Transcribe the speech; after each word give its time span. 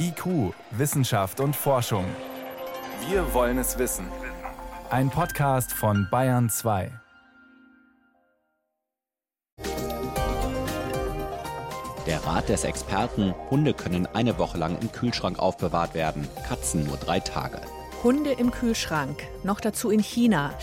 IQ, 0.00 0.54
Wissenschaft 0.70 1.40
und 1.40 1.54
Forschung. 1.54 2.04
Wir 3.08 3.34
wollen 3.34 3.58
es 3.58 3.78
wissen. 3.78 4.06
Ein 4.90 5.10
Podcast 5.10 5.72
von 5.72 6.08
Bayern 6.10 6.48
2. 6.48 6.90
Der 12.06 12.24
Rat 12.24 12.48
des 12.48 12.64
Experten, 12.64 13.34
Hunde 13.50 13.74
können 13.74 14.06
eine 14.06 14.38
Woche 14.38 14.56
lang 14.56 14.78
im 14.80 14.90
Kühlschrank 14.90 15.38
aufbewahrt 15.38 15.94
werden, 15.94 16.26
Katzen 16.48 16.86
nur 16.86 16.96
drei 16.96 17.20
Tage. 17.20 17.60
Hunde 18.02 18.32
im 18.32 18.50
Kühlschrank, 18.50 19.22
noch 19.42 19.60
dazu 19.60 19.90
in 19.90 20.00
China. 20.00 20.54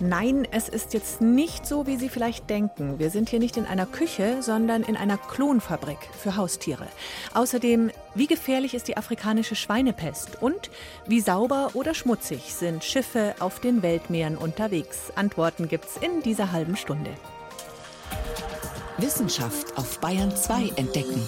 Nein, 0.00 0.46
es 0.52 0.68
ist 0.68 0.94
jetzt 0.94 1.20
nicht 1.20 1.66
so, 1.66 1.88
wie 1.88 1.96
Sie 1.96 2.08
vielleicht 2.08 2.48
denken. 2.48 3.00
Wir 3.00 3.10
sind 3.10 3.28
hier 3.28 3.40
nicht 3.40 3.56
in 3.56 3.66
einer 3.66 3.86
Küche, 3.86 4.42
sondern 4.42 4.84
in 4.84 4.96
einer 4.96 5.18
Klonfabrik 5.18 5.98
für 6.16 6.36
Haustiere. 6.36 6.86
Außerdem, 7.34 7.90
wie 8.14 8.28
gefährlich 8.28 8.74
ist 8.74 8.86
die 8.86 8.96
afrikanische 8.96 9.56
Schweinepest 9.56 10.40
und 10.40 10.70
wie 11.06 11.20
sauber 11.20 11.70
oder 11.74 11.94
schmutzig 11.94 12.54
sind 12.54 12.84
Schiffe 12.84 13.34
auf 13.40 13.58
den 13.58 13.82
Weltmeeren 13.82 14.36
unterwegs? 14.36 15.12
Antworten 15.16 15.66
gibt's 15.66 15.96
in 15.96 16.22
dieser 16.22 16.52
halben 16.52 16.76
Stunde. 16.76 17.10
Wissenschaft 18.98 19.76
auf 19.76 19.98
Bayern 20.00 20.34
2 20.34 20.74
entdecken. 20.76 21.22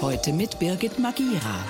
Heute 0.00 0.32
mit 0.32 0.58
Birgit 0.58 0.98
Magira. 0.98 1.64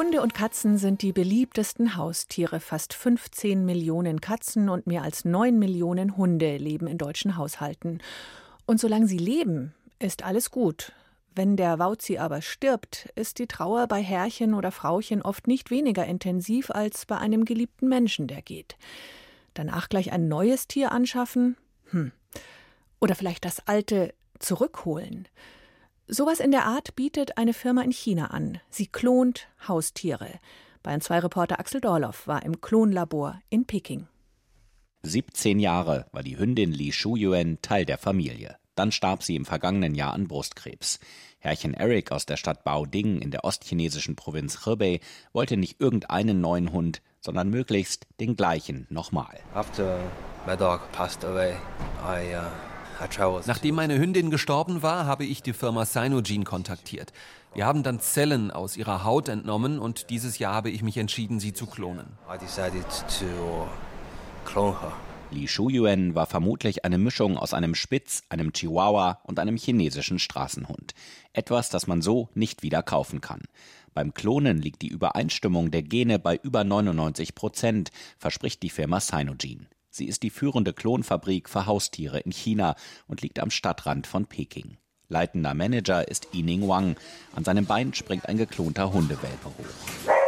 Hunde 0.00 0.22
und 0.22 0.32
Katzen 0.32 0.78
sind 0.78 1.02
die 1.02 1.12
beliebtesten 1.12 1.94
Haustiere. 1.94 2.58
Fast 2.60 2.94
15 2.94 3.66
Millionen 3.66 4.22
Katzen 4.22 4.70
und 4.70 4.86
mehr 4.86 5.02
als 5.02 5.26
9 5.26 5.58
Millionen 5.58 6.16
Hunde 6.16 6.56
leben 6.56 6.86
in 6.86 6.96
deutschen 6.96 7.36
Haushalten. 7.36 8.00
Und 8.64 8.80
solange 8.80 9.06
sie 9.06 9.18
leben, 9.18 9.74
ist 9.98 10.24
alles 10.24 10.50
gut. 10.50 10.94
Wenn 11.34 11.58
der 11.58 11.78
Wauzi 11.78 12.16
aber 12.16 12.40
stirbt, 12.40 13.10
ist 13.14 13.38
die 13.38 13.46
Trauer 13.46 13.88
bei 13.88 14.02
Herrchen 14.02 14.54
oder 14.54 14.72
Frauchen 14.72 15.20
oft 15.20 15.46
nicht 15.46 15.70
weniger 15.70 16.06
intensiv 16.06 16.70
als 16.70 17.04
bei 17.04 17.18
einem 17.18 17.44
geliebten 17.44 17.86
Menschen, 17.86 18.26
der 18.26 18.40
geht. 18.40 18.78
Danach 19.52 19.90
gleich 19.90 20.12
ein 20.12 20.28
neues 20.28 20.66
Tier 20.66 20.92
anschaffen? 20.92 21.58
Hm. 21.90 22.10
Oder 23.02 23.14
vielleicht 23.14 23.44
das 23.44 23.68
alte 23.68 24.14
zurückholen? 24.38 25.28
Sowas 26.12 26.40
in 26.40 26.50
der 26.50 26.66
Art 26.66 26.96
bietet 26.96 27.38
eine 27.38 27.54
Firma 27.54 27.82
in 27.82 27.92
China 27.92 28.32
an. 28.32 28.58
Sie 28.68 28.88
klont 28.88 29.46
Haustiere. 29.68 30.40
Bayern 30.82 31.00
2 31.00 31.20
Reporter 31.20 31.60
Axel 31.60 31.80
Dorloff 31.80 32.26
war 32.26 32.42
im 32.42 32.60
Klonlabor 32.60 33.40
in 33.48 33.64
Peking. 33.64 34.08
17 35.02 35.60
Jahre 35.60 36.06
war 36.10 36.24
die 36.24 36.36
Hündin 36.36 36.72
Li 36.72 36.90
Shuyuan 36.90 37.58
Teil 37.62 37.84
der 37.84 37.96
Familie. 37.96 38.56
Dann 38.74 38.90
starb 38.90 39.22
sie 39.22 39.36
im 39.36 39.44
vergangenen 39.44 39.94
Jahr 39.94 40.12
an 40.12 40.26
Brustkrebs. 40.26 40.98
Herrchen 41.38 41.74
Eric 41.74 42.10
aus 42.10 42.26
der 42.26 42.36
Stadt 42.36 42.64
Baoding 42.64 43.22
in 43.22 43.30
der 43.30 43.44
ostchinesischen 43.44 44.16
Provinz 44.16 44.66
Hebei 44.66 44.98
wollte 45.32 45.56
nicht 45.56 45.80
irgendeinen 45.80 46.40
neuen 46.40 46.72
Hund, 46.72 47.02
sondern 47.20 47.50
möglichst 47.50 48.08
den 48.18 48.34
gleichen 48.34 48.88
nochmal. 48.90 49.38
After 49.54 50.00
my 50.44 50.56
dog 50.56 50.90
passed 50.90 51.24
away, 51.24 51.54
I 52.02 52.34
uh 52.34 52.69
Nachdem 53.46 53.74
meine 53.74 53.98
Hündin 53.98 54.30
gestorben 54.30 54.82
war, 54.82 55.06
habe 55.06 55.24
ich 55.24 55.42
die 55.42 55.52
Firma 55.52 55.86
Sinogene 55.86 56.44
kontaktiert. 56.44 57.12
Wir 57.54 57.66
haben 57.66 57.82
dann 57.82 57.98
Zellen 57.98 58.50
aus 58.50 58.76
ihrer 58.76 59.04
Haut 59.04 59.28
entnommen 59.28 59.78
und 59.78 60.10
dieses 60.10 60.38
Jahr 60.38 60.54
habe 60.54 60.70
ich 60.70 60.82
mich 60.82 60.96
entschieden, 60.98 61.40
sie 61.40 61.52
zu 61.52 61.66
klonen. 61.66 62.06
Li 65.32 65.46
Shuyuan 65.46 66.14
war 66.14 66.26
vermutlich 66.26 66.84
eine 66.84 66.98
Mischung 66.98 67.38
aus 67.38 67.54
einem 67.54 67.74
Spitz, 67.74 68.22
einem 68.28 68.52
Chihuahua 68.52 69.20
und 69.24 69.38
einem 69.38 69.56
chinesischen 69.56 70.18
Straßenhund. 70.18 70.92
Etwas, 71.32 71.70
das 71.70 71.86
man 71.86 72.02
so 72.02 72.28
nicht 72.34 72.62
wieder 72.62 72.82
kaufen 72.82 73.20
kann. 73.20 73.42
Beim 73.94 74.12
Klonen 74.12 74.60
liegt 74.60 74.82
die 74.82 74.88
Übereinstimmung 74.88 75.70
der 75.70 75.82
Gene 75.82 76.18
bei 76.18 76.36
über 76.36 76.64
99 76.64 77.34
Prozent, 77.34 77.90
verspricht 78.18 78.62
die 78.62 78.70
Firma 78.70 79.00
Sinogene. 79.00 79.66
Sie 79.90 80.06
ist 80.06 80.22
die 80.22 80.30
führende 80.30 80.72
Klonfabrik 80.72 81.48
für 81.48 81.66
Haustiere 81.66 82.20
in 82.20 82.30
China 82.30 82.76
und 83.08 83.22
liegt 83.22 83.40
am 83.40 83.50
Stadtrand 83.50 84.06
von 84.06 84.26
Peking. 84.26 84.76
Leitender 85.08 85.54
Manager 85.54 86.06
ist 86.06 86.28
Yining 86.32 86.68
Wang. 86.68 86.94
An 87.34 87.42
seinem 87.42 87.66
Bein 87.66 87.92
springt 87.92 88.28
ein 88.28 88.36
geklonter 88.36 88.92
Hundewelpe 88.92 89.46
hoch. 89.46 90.20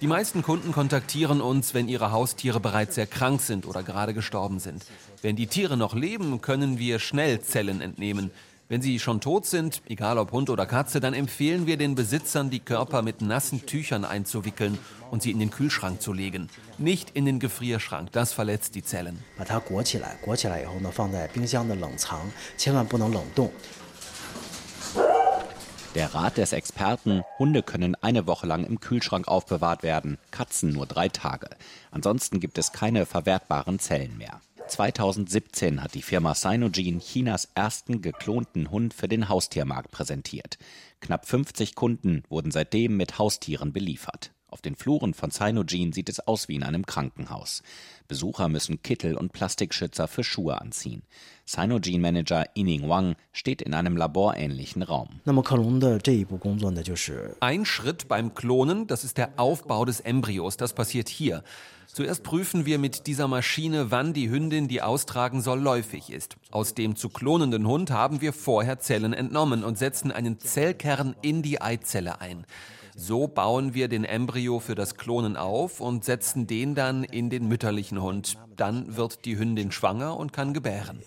Die 0.00 0.06
meisten 0.08 0.42
Kunden 0.42 0.72
kontaktieren 0.72 1.40
uns, 1.40 1.74
wenn 1.74 1.86
ihre 1.86 2.10
Haustiere 2.10 2.58
bereits 2.58 2.96
sehr 2.96 3.06
krank 3.06 3.40
sind 3.40 3.64
oder 3.64 3.84
gerade 3.84 4.12
gestorben 4.12 4.58
sind. 4.58 4.84
Wenn 5.20 5.36
die 5.36 5.46
Tiere 5.46 5.76
noch 5.76 5.94
leben, 5.94 6.40
können 6.40 6.80
wir 6.80 6.98
schnell 6.98 7.40
Zellen 7.42 7.80
entnehmen. 7.80 8.32
Wenn 8.68 8.80
sie 8.80 8.98
schon 8.98 9.20
tot 9.20 9.44
sind, 9.44 9.82
egal 9.86 10.18
ob 10.18 10.32
Hund 10.32 10.48
oder 10.48 10.66
Katze, 10.66 11.00
dann 11.00 11.14
empfehlen 11.14 11.66
wir 11.66 11.76
den 11.76 11.94
Besitzern, 11.94 12.48
die 12.48 12.60
Körper 12.60 13.02
mit 13.02 13.20
nassen 13.20 13.66
Tüchern 13.66 14.04
einzuwickeln 14.04 14.78
und 15.10 15.22
sie 15.22 15.30
in 15.30 15.38
den 15.38 15.50
Kühlschrank 15.50 16.00
zu 16.00 16.12
legen. 16.12 16.48
Nicht 16.78 17.10
in 17.10 17.26
den 17.26 17.38
Gefrierschrank, 17.38 18.12
das 18.12 18.32
verletzt 18.32 18.74
die 18.74 18.82
Zellen. 18.82 19.22
Der 25.94 26.14
Rat 26.14 26.38
des 26.38 26.54
Experten, 26.54 27.22
Hunde 27.38 27.62
können 27.62 27.94
eine 28.00 28.26
Woche 28.26 28.46
lang 28.46 28.64
im 28.64 28.80
Kühlschrank 28.80 29.28
aufbewahrt 29.28 29.82
werden, 29.82 30.16
Katzen 30.30 30.70
nur 30.70 30.86
drei 30.86 31.10
Tage. 31.10 31.50
Ansonsten 31.90 32.40
gibt 32.40 32.56
es 32.56 32.72
keine 32.72 33.04
verwertbaren 33.04 33.78
Zellen 33.78 34.16
mehr. 34.16 34.40
2017 34.72 35.82
hat 35.82 35.94
die 35.94 36.00
Firma 36.00 36.34
Sinogene 36.34 36.98
Chinas 36.98 37.50
ersten 37.54 38.00
geklonten 38.00 38.70
Hund 38.70 38.94
für 38.94 39.06
den 39.06 39.28
Haustiermarkt 39.28 39.90
präsentiert. 39.90 40.56
Knapp 41.00 41.26
50 41.26 41.74
Kunden 41.74 42.22
wurden 42.30 42.50
seitdem 42.50 42.96
mit 42.96 43.18
Haustieren 43.18 43.74
beliefert. 43.74 44.32
Auf 44.48 44.62
den 44.62 44.74
Fluren 44.74 45.12
von 45.12 45.30
Sinogene 45.30 45.92
sieht 45.92 46.08
es 46.08 46.20
aus 46.20 46.48
wie 46.48 46.54
in 46.54 46.62
einem 46.62 46.86
Krankenhaus. 46.86 47.62
Besucher 48.08 48.48
müssen 48.48 48.82
Kittel 48.82 49.16
und 49.16 49.32
Plastikschützer 49.32 50.08
für 50.08 50.24
Schuhe 50.24 50.60
anziehen. 50.60 51.02
Sinogene-Manager 51.44 52.44
Yining 52.54 52.88
Wang 52.88 53.16
steht 53.32 53.62
in 53.62 53.74
einem 53.74 53.96
laborähnlichen 53.96 54.82
Raum. 54.82 55.20
Ein 57.40 57.64
Schritt 57.64 58.08
beim 58.08 58.34
Klonen, 58.34 58.86
das 58.86 59.04
ist 59.04 59.18
der 59.18 59.38
Aufbau 59.38 59.84
des 59.84 60.00
Embryos. 60.00 60.56
Das 60.56 60.74
passiert 60.74 61.08
hier. 61.08 61.44
Zuerst 61.94 62.22
prüfen 62.22 62.64
wir 62.64 62.78
mit 62.78 63.06
dieser 63.06 63.28
Maschine, 63.28 63.90
wann 63.90 64.14
die 64.14 64.30
Hündin, 64.30 64.66
die 64.66 64.80
austragen 64.80 65.42
soll, 65.42 65.60
läufig 65.60 66.08
ist. 66.10 66.36
Aus 66.50 66.72
dem 66.72 66.96
zu 66.96 67.10
klonenden 67.10 67.66
Hund 67.66 67.90
haben 67.90 68.22
wir 68.22 68.32
vorher 68.32 68.78
Zellen 68.78 69.12
entnommen 69.12 69.62
und 69.62 69.76
setzen 69.76 70.10
einen 70.10 70.40
Zellkern 70.40 71.14
in 71.20 71.42
die 71.42 71.60
Eizelle 71.60 72.22
ein. 72.22 72.46
So 72.96 73.28
bauen 73.28 73.74
wir 73.74 73.88
den 73.88 74.04
Embryo 74.04 74.58
für 74.58 74.74
das 74.74 74.96
Klonen 74.96 75.36
auf 75.36 75.80
und 75.80 76.02
setzen 76.02 76.46
den 76.46 76.74
dann 76.74 77.04
in 77.04 77.28
den 77.28 77.46
mütterlichen 77.46 78.00
Hund. 78.00 78.38
Dann 78.56 78.96
wird 78.96 79.26
die 79.26 79.38
Hündin 79.38 79.70
schwanger 79.70 80.16
und 80.16 80.32
kann 80.32 80.54
gebären. 80.54 81.02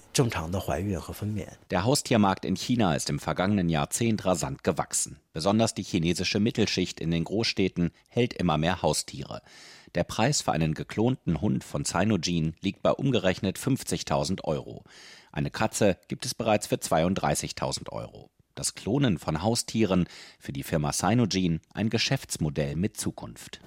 Der 1.72 1.84
Haustiermarkt 1.84 2.46
in 2.46 2.56
China 2.56 2.96
ist 2.96 3.10
im 3.10 3.20
vergangenen 3.20 3.70
Jahrzehnt 3.70 4.24
rasant 4.24 4.64
gewachsen. 4.64 5.18
Besonders 5.34 5.74
die 5.74 5.84
chinesische 5.84 6.40
Mittelschicht 6.40 7.00
in 7.00 7.10
den 7.10 7.24
Großstädten 7.24 7.90
hält 8.08 8.34
immer 8.36 8.60
mehr 8.60 8.84
Haustiere. 8.84 9.42
Der 9.96 10.04
Preis 10.04 10.42
für 10.42 10.52
einen 10.52 10.74
geklonten 10.74 11.42
Hund 11.42 11.64
von 11.64 11.86
Sinogene 11.86 12.54
liegt 12.62 12.84
bei 12.84 12.92
umgerechnet 12.92 13.58
50.000 13.58 14.44
Euro. 14.44 14.84
Eine 15.32 15.52
Katze 15.52 15.98
gibt 16.10 16.26
es 16.26 16.36
bereits 16.36 16.68
für 16.68 16.76
32.000 16.76 17.90
Euro 17.92 18.30
das 18.56 18.74
Klonen 18.74 19.20
von 19.20 19.44
Haustieren 19.44 20.08
für 20.40 20.54
die 20.54 20.64
Firma 20.64 20.94
Sinogene 20.94 21.60
ein 21.74 21.90
Geschäftsmodell 21.90 22.76
mit 22.76 22.98
Zukunft. 22.98 23.60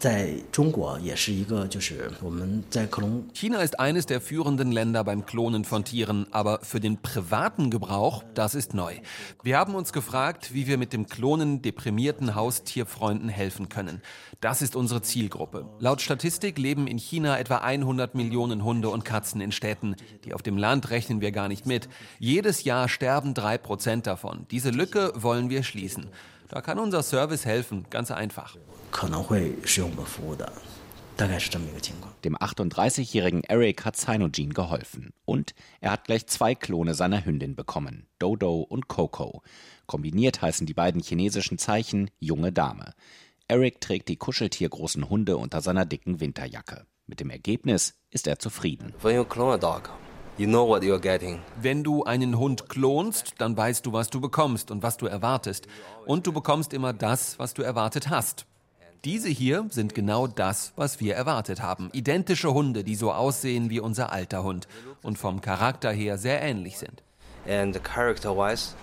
China 3.35 3.61
ist 3.61 3.79
eines 3.79 4.07
der 4.07 4.21
führenden 4.21 4.73
Länder 4.73 5.05
beim 5.05 5.27
Klonen 5.27 5.65
von 5.65 5.85
Tieren, 5.85 6.27
aber 6.33 6.61
für 6.63 6.81
den 6.81 7.01
privaten 7.03 7.71
Gebrauch, 7.71 8.25
das 8.35 8.55
ist 8.55 8.73
neu. 8.73 8.95
Wir 9.43 9.59
haben 9.59 9.75
uns 9.75 9.93
gefragt, 9.93 10.55
wie 10.55 10.67
wir 10.67 10.79
mit 10.79 10.93
dem 10.93 11.07
Klonen 11.07 11.61
deprimierten 11.61 12.35
Haustierfreunden 12.35 13.29
helfen 13.29 13.69
können. 13.69 14.01
Das 14.41 14.63
ist 14.63 14.75
unsere 14.75 15.03
Zielgruppe. 15.03 15.69
Laut 15.81 16.01
Statistik 16.01 16.59
leben 16.59 16.87
in 16.87 16.99
China 16.99 17.39
etwa 17.39 17.59
100 17.59 18.15
Millionen 18.15 18.65
Hunde 18.65 18.89
und 18.89 19.05
Katzen 19.05 19.41
in 19.41 19.53
Städten. 19.53 19.97
Die 20.25 20.33
auf 20.33 20.43
dem 20.43 20.57
Land 20.57 20.91
rechnen 20.91 21.21
wir 21.21 21.33
gar 21.33 21.49
nicht 21.49 21.67
mit. 21.67 21.89
Jedes 22.19 22.65
Jahr 22.65 22.89
sterben 22.89 23.35
drei 23.35 23.59
Prozent 23.59 24.07
davon. 24.07 24.47
Diese 24.51 24.71
Lücke 24.79 25.13
wollen 25.17 25.51
wir 25.51 25.65
schließen. 25.65 26.07
Da 26.49 26.61
kann 26.61 26.79
unser 26.79 27.03
Service 27.03 27.45
helfen, 27.45 27.85
ganz 27.91 28.13
einfach. 28.13 28.57
Dem 32.25 32.37
38-jährigen 32.37 33.43
Eric 33.43 33.85
hat 33.85 33.97
Sinogene 33.97 34.55
geholfen. 34.55 35.13
Und 35.25 35.55
er 35.81 35.91
hat 35.91 36.05
gleich 36.05 36.29
zwei 36.29 36.55
Klone 36.55 36.95
seiner 36.95 37.25
Hündin 37.25 37.57
bekommen, 37.57 38.07
Dodo 38.21 38.61
und 38.61 38.87
Coco. 38.87 39.43
Kombiniert 39.87 40.43
heißen 40.43 40.65
die 40.65 40.75
beiden 40.75 41.03
chinesischen 41.03 41.59
Zeichen 41.59 42.11
junge 42.21 42.53
Dame. 42.53 42.95
Eric 43.49 43.81
trägt 43.81 44.09
die 44.09 44.17
kuscheltiergroßen 44.17 45.11
Hunde 45.11 45.39
unter 45.39 45.61
seiner 45.61 45.87
dicken 45.87 46.21
Winterjacke. 46.21 46.87
Mit 47.09 47.19
dem 47.19 47.31
Ergebnis 47.31 47.95
ist 48.11 48.29
er 48.29 48.39
zufrieden. 48.39 48.95
When 49.03 49.17
you 49.17 49.25
clone 49.25 49.55
a 49.55 49.59
dog, 49.59 49.91
You 50.39 50.47
know 50.47 50.69
what 50.69 50.85
you're 50.85 51.01
getting. 51.01 51.41
Wenn 51.61 51.83
du 51.83 52.05
einen 52.05 52.39
Hund 52.39 52.69
klonst, 52.69 53.35
dann 53.39 53.57
weißt 53.57 53.85
du, 53.85 53.93
was 53.93 54.09
du 54.09 54.21
bekommst 54.21 54.71
und 54.71 54.85
was 54.85 54.97
du 54.97 55.07
erwartest. 55.07 55.67
Und 56.07 56.29
du 56.29 56.33
bekommst 56.33 56.73
immer 56.73 56.93
das, 56.93 57.41
was 57.41 57.55
du 57.55 57.63
erwartet 57.63 58.09
hast. 58.09 58.47
Diese 59.05 59.29
hier 59.29 59.67
sind 59.71 59.97
genau 59.97 60.29
das, 60.29 60.75
was 60.77 61.01
wir 61.01 61.17
erwartet 61.17 61.61
haben. 61.61 61.91
Identische 61.93 62.55
Hunde, 62.55 62.85
die 62.85 62.95
so 62.95 63.11
aussehen 63.11 63.69
wie 63.69 63.81
unser 63.81 64.13
alter 64.13 64.45
Hund 64.45 64.69
und 65.03 65.19
vom 65.19 65.41
Charakter 65.41 65.91
her 65.91 66.19
sehr 66.19 66.41
ähnlich 66.41 66.79
sind. 66.79 67.03
And 67.49 67.83
character-wise, 67.83 68.77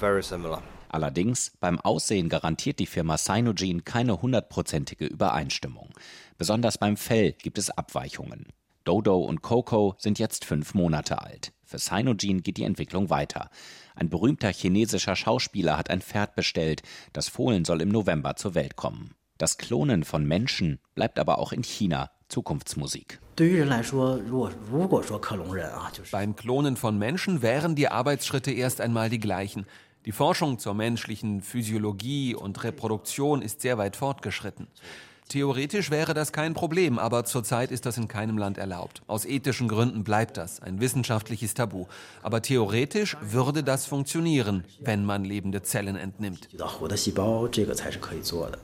very 0.00 0.22
similar. 0.22 0.62
Allerdings, 0.88 1.52
beim 1.60 1.78
Aussehen 1.78 2.30
garantiert 2.30 2.78
die 2.78 2.86
Firma 2.86 3.18
Cynogen 3.18 3.84
keine 3.84 4.22
hundertprozentige 4.22 5.04
Übereinstimmung. 5.04 5.90
Besonders 6.38 6.78
beim 6.78 6.96
Fell 6.96 7.32
gibt 7.32 7.58
es 7.58 7.68
Abweichungen. 7.68 8.46
Dodo 8.84 9.18
und 9.18 9.42
Coco 9.42 9.94
sind 9.98 10.18
jetzt 10.18 10.44
fünf 10.44 10.74
Monate 10.74 11.22
alt. 11.22 11.52
Für 11.64 11.78
Cynogen 11.78 12.42
geht 12.42 12.56
die 12.56 12.64
Entwicklung 12.64 13.10
weiter. 13.10 13.48
Ein 13.94 14.10
berühmter 14.10 14.52
chinesischer 14.52 15.16
Schauspieler 15.16 15.78
hat 15.78 15.90
ein 15.90 16.02
Pferd 16.02 16.34
bestellt. 16.34 16.82
Das 17.12 17.28
Fohlen 17.28 17.64
soll 17.64 17.80
im 17.80 17.88
November 17.88 18.36
zur 18.36 18.54
Welt 18.54 18.76
kommen. 18.76 19.14
Das 19.38 19.58
Klonen 19.58 20.04
von 20.04 20.26
Menschen 20.26 20.78
bleibt 20.94 21.18
aber 21.18 21.38
auch 21.38 21.52
in 21.52 21.62
China 21.62 22.10
Zukunftsmusik. 22.28 23.20
Beim 26.10 26.36
Klonen 26.36 26.76
von 26.76 26.98
Menschen 26.98 27.42
wären 27.42 27.74
die 27.74 27.88
Arbeitsschritte 27.88 28.50
erst 28.50 28.80
einmal 28.80 29.10
die 29.10 29.20
gleichen. 29.20 29.66
Die 30.04 30.12
Forschung 30.12 30.58
zur 30.58 30.74
menschlichen 30.74 31.42
Physiologie 31.42 32.34
und 32.34 32.62
Reproduktion 32.64 33.40
ist 33.40 33.60
sehr 33.60 33.78
weit 33.78 33.96
fortgeschritten. 33.96 34.66
Theoretisch 35.32 35.90
wäre 35.90 36.12
das 36.12 36.30
kein 36.30 36.52
Problem, 36.52 36.98
aber 36.98 37.24
zurzeit 37.24 37.70
ist 37.70 37.86
das 37.86 37.96
in 37.96 38.06
keinem 38.06 38.36
Land 38.36 38.58
erlaubt. 38.58 39.00
Aus 39.06 39.24
ethischen 39.24 39.66
Gründen 39.66 40.04
bleibt 40.04 40.36
das 40.36 40.60
ein 40.60 40.78
wissenschaftliches 40.78 41.54
Tabu. 41.54 41.86
Aber 42.22 42.42
theoretisch 42.42 43.16
würde 43.22 43.64
das 43.64 43.86
funktionieren, 43.86 44.64
wenn 44.78 45.06
man 45.06 45.24
lebende 45.24 45.62
Zellen 45.62 45.96
entnimmt. 45.96 46.50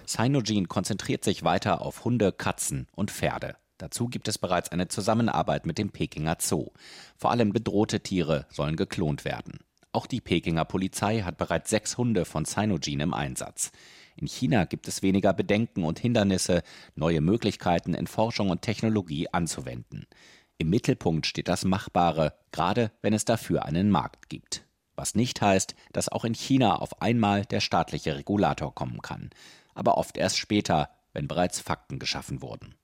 Cynogen 0.06 0.68
konzentriert 0.68 1.24
sich 1.24 1.42
weiter 1.42 1.80
auf 1.80 2.04
Hunde, 2.04 2.32
Katzen 2.32 2.86
und 2.94 3.12
Pferde. 3.12 3.56
Dazu 3.78 4.08
gibt 4.08 4.28
es 4.28 4.36
bereits 4.36 4.70
eine 4.70 4.88
Zusammenarbeit 4.88 5.64
mit 5.64 5.78
dem 5.78 5.88
Pekinger 5.88 6.36
Zoo. 6.38 6.66
Vor 7.16 7.30
allem 7.30 7.54
bedrohte 7.54 8.00
Tiere 8.00 8.44
sollen 8.50 8.76
geklont 8.76 9.24
werden. 9.24 9.60
Auch 9.92 10.06
die 10.06 10.20
Pekinger 10.20 10.66
Polizei 10.66 11.22
hat 11.22 11.38
bereits 11.38 11.70
sechs 11.70 11.96
Hunde 11.96 12.26
von 12.26 12.44
Cynogen 12.44 13.00
im 13.00 13.14
Einsatz. 13.14 13.72
In 14.18 14.26
China 14.26 14.64
gibt 14.64 14.88
es 14.88 15.02
weniger 15.02 15.32
Bedenken 15.32 15.84
und 15.84 16.00
Hindernisse, 16.00 16.62
neue 16.96 17.20
Möglichkeiten 17.20 17.94
in 17.94 18.08
Forschung 18.08 18.50
und 18.50 18.62
Technologie 18.62 19.28
anzuwenden. 19.32 20.08
Im 20.56 20.70
Mittelpunkt 20.70 21.24
steht 21.24 21.46
das 21.46 21.64
Machbare, 21.64 22.34
gerade 22.50 22.90
wenn 23.00 23.12
es 23.12 23.24
dafür 23.24 23.64
einen 23.64 23.90
Markt 23.90 24.28
gibt. 24.28 24.64
Was 24.96 25.14
nicht 25.14 25.40
heißt, 25.40 25.76
dass 25.92 26.08
auch 26.08 26.24
in 26.24 26.34
China 26.34 26.76
auf 26.76 27.00
einmal 27.00 27.44
der 27.44 27.60
staatliche 27.60 28.16
Regulator 28.16 28.74
kommen 28.74 29.02
kann, 29.02 29.30
aber 29.72 29.96
oft 29.96 30.16
erst 30.16 30.38
später, 30.38 30.90
wenn 31.12 31.28
bereits 31.28 31.60
Fakten 31.60 32.00
geschaffen 32.00 32.42
wurden. 32.42 32.74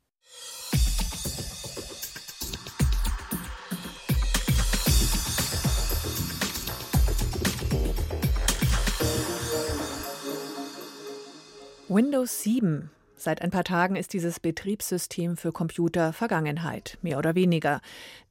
Windows 11.89 12.43
7. 12.43 12.89
Seit 13.15 13.43
ein 13.43 13.51
paar 13.51 13.63
Tagen 13.63 13.95
ist 13.95 14.15
dieses 14.15 14.41
Betriebssystem 14.41 15.37
für 15.37 15.53
Computer 15.53 16.15
Vergangenheit, 16.15 16.97
mehr 17.03 17.19
oder 17.19 17.35
weniger. 17.35 17.83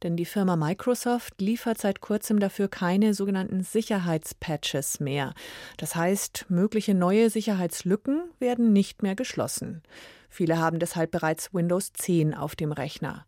Denn 0.02 0.16
die 0.16 0.24
Firma 0.24 0.56
Microsoft 0.56 1.40
liefert 1.40 1.78
seit 1.78 2.00
kurzem 2.00 2.40
dafür 2.40 2.66
keine 2.66 3.14
sogenannten 3.14 3.62
Sicherheitspatches 3.62 4.98
mehr. 4.98 5.34
Das 5.76 5.94
heißt, 5.94 6.46
mögliche 6.48 6.94
neue 6.94 7.30
Sicherheitslücken 7.30 8.24
werden 8.40 8.72
nicht 8.72 9.04
mehr 9.04 9.14
geschlossen. 9.14 9.84
Viele 10.28 10.58
haben 10.58 10.80
deshalb 10.80 11.12
bereits 11.12 11.54
Windows 11.54 11.92
10 11.92 12.34
auf 12.34 12.56
dem 12.56 12.72
Rechner. 12.72 13.24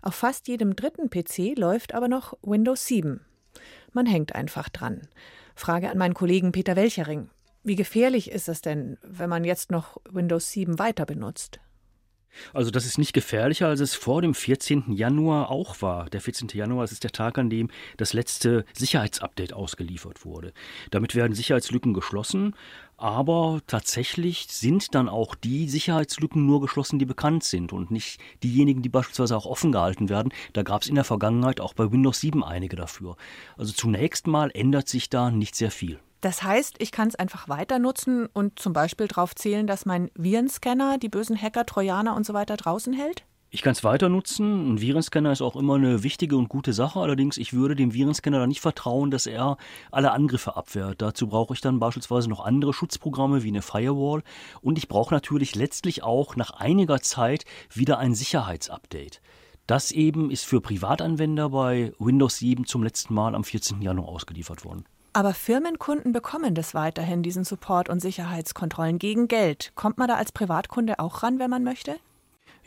Auf 0.00 0.14
fast 0.14 0.48
jedem 0.48 0.74
dritten 0.74 1.10
PC 1.10 1.54
läuft 1.58 1.94
aber 1.94 2.08
noch 2.08 2.32
Windows 2.40 2.86
7. 2.86 3.20
Man 3.92 4.06
hängt 4.06 4.34
einfach 4.34 4.70
dran. 4.70 5.02
Frage 5.54 5.90
an 5.90 5.98
meinen 5.98 6.14
Kollegen 6.14 6.52
Peter 6.52 6.76
Welchering. 6.76 7.28
Wie 7.66 7.74
gefährlich 7.74 8.30
ist 8.30 8.48
es 8.48 8.60
denn, 8.60 8.96
wenn 9.02 9.28
man 9.28 9.42
jetzt 9.42 9.72
noch 9.72 9.96
Windows 10.08 10.52
7 10.52 10.78
weiter 10.78 11.04
benutzt? 11.04 11.58
Also 12.54 12.70
das 12.70 12.86
ist 12.86 12.96
nicht 12.96 13.12
gefährlicher, 13.12 13.66
als 13.66 13.80
es 13.80 13.96
vor 13.96 14.22
dem 14.22 14.34
14. 14.34 14.92
Januar 14.92 15.50
auch 15.50 15.82
war. 15.82 16.08
Der 16.10 16.20
14. 16.20 16.46
Januar 16.52 16.84
ist 16.84 17.02
der 17.02 17.10
Tag, 17.10 17.38
an 17.38 17.50
dem 17.50 17.68
das 17.96 18.12
letzte 18.12 18.64
Sicherheitsupdate 18.72 19.52
ausgeliefert 19.52 20.24
wurde. 20.24 20.52
Damit 20.92 21.16
werden 21.16 21.34
Sicherheitslücken 21.34 21.92
geschlossen, 21.92 22.54
aber 22.96 23.60
tatsächlich 23.66 24.46
sind 24.48 24.94
dann 24.94 25.08
auch 25.08 25.34
die 25.34 25.68
Sicherheitslücken 25.68 26.46
nur 26.46 26.60
geschlossen, 26.60 27.00
die 27.00 27.04
bekannt 27.04 27.42
sind 27.42 27.72
und 27.72 27.90
nicht 27.90 28.20
diejenigen, 28.44 28.82
die 28.82 28.90
beispielsweise 28.90 29.36
auch 29.36 29.46
offen 29.46 29.72
gehalten 29.72 30.08
werden. 30.08 30.32
Da 30.52 30.62
gab 30.62 30.82
es 30.82 30.88
in 30.88 30.94
der 30.94 31.02
Vergangenheit 31.02 31.60
auch 31.60 31.74
bei 31.74 31.90
Windows 31.90 32.20
7 32.20 32.44
einige 32.44 32.76
dafür. 32.76 33.16
Also 33.56 33.72
zunächst 33.72 34.28
mal 34.28 34.52
ändert 34.54 34.88
sich 34.88 35.10
da 35.10 35.32
nicht 35.32 35.56
sehr 35.56 35.72
viel. 35.72 35.98
Das 36.26 36.42
heißt, 36.42 36.78
ich 36.80 36.90
kann 36.90 37.06
es 37.06 37.14
einfach 37.14 37.48
weiter 37.48 37.78
nutzen 37.78 38.26
und 38.26 38.58
zum 38.58 38.72
Beispiel 38.72 39.06
darauf 39.06 39.36
zählen, 39.36 39.68
dass 39.68 39.86
mein 39.86 40.10
Virenscanner 40.16 40.98
die 40.98 41.08
bösen 41.08 41.40
Hacker, 41.40 41.64
Trojaner 41.64 42.16
und 42.16 42.26
so 42.26 42.34
weiter 42.34 42.56
draußen 42.56 42.92
hält? 42.94 43.24
Ich 43.50 43.62
kann 43.62 43.70
es 43.70 43.84
weiter 43.84 44.08
nutzen. 44.08 44.74
Ein 44.74 44.80
Virenscanner 44.80 45.30
ist 45.30 45.40
auch 45.40 45.54
immer 45.54 45.76
eine 45.76 46.02
wichtige 46.02 46.36
und 46.36 46.48
gute 46.48 46.72
Sache. 46.72 46.98
Allerdings, 46.98 47.36
ich 47.36 47.52
würde 47.52 47.76
dem 47.76 47.94
Virenscanner 47.94 48.40
da 48.40 48.48
nicht 48.48 48.60
vertrauen, 48.60 49.12
dass 49.12 49.26
er 49.26 49.56
alle 49.92 50.10
Angriffe 50.10 50.56
abwehrt. 50.56 51.00
Dazu 51.00 51.28
brauche 51.28 51.54
ich 51.54 51.60
dann 51.60 51.78
beispielsweise 51.78 52.28
noch 52.28 52.44
andere 52.44 52.72
Schutzprogramme 52.72 53.44
wie 53.44 53.48
eine 53.50 53.62
Firewall. 53.62 54.24
Und 54.62 54.78
ich 54.78 54.88
brauche 54.88 55.14
natürlich 55.14 55.54
letztlich 55.54 56.02
auch 56.02 56.34
nach 56.34 56.50
einiger 56.50 57.00
Zeit 57.02 57.44
wieder 57.72 57.98
ein 58.00 58.16
Sicherheitsupdate. 58.16 59.20
Das 59.68 59.92
eben 59.92 60.32
ist 60.32 60.44
für 60.44 60.60
Privatanwender 60.60 61.50
bei 61.50 61.92
Windows 62.00 62.38
7 62.38 62.66
zum 62.66 62.82
letzten 62.82 63.14
Mal 63.14 63.36
am 63.36 63.44
14. 63.44 63.80
Januar 63.80 64.08
ausgeliefert 64.08 64.64
worden. 64.64 64.86
Aber 65.16 65.32
Firmenkunden 65.32 66.12
bekommen 66.12 66.54
das 66.54 66.74
weiterhin, 66.74 67.22
diesen 67.22 67.42
Support 67.42 67.88
und 67.88 68.00
Sicherheitskontrollen 68.00 68.98
gegen 68.98 69.28
Geld. 69.28 69.72
Kommt 69.74 69.96
man 69.96 70.08
da 70.08 70.16
als 70.16 70.30
Privatkunde 70.30 70.98
auch 70.98 71.22
ran, 71.22 71.38
wenn 71.38 71.48
man 71.48 71.64
möchte? 71.64 71.96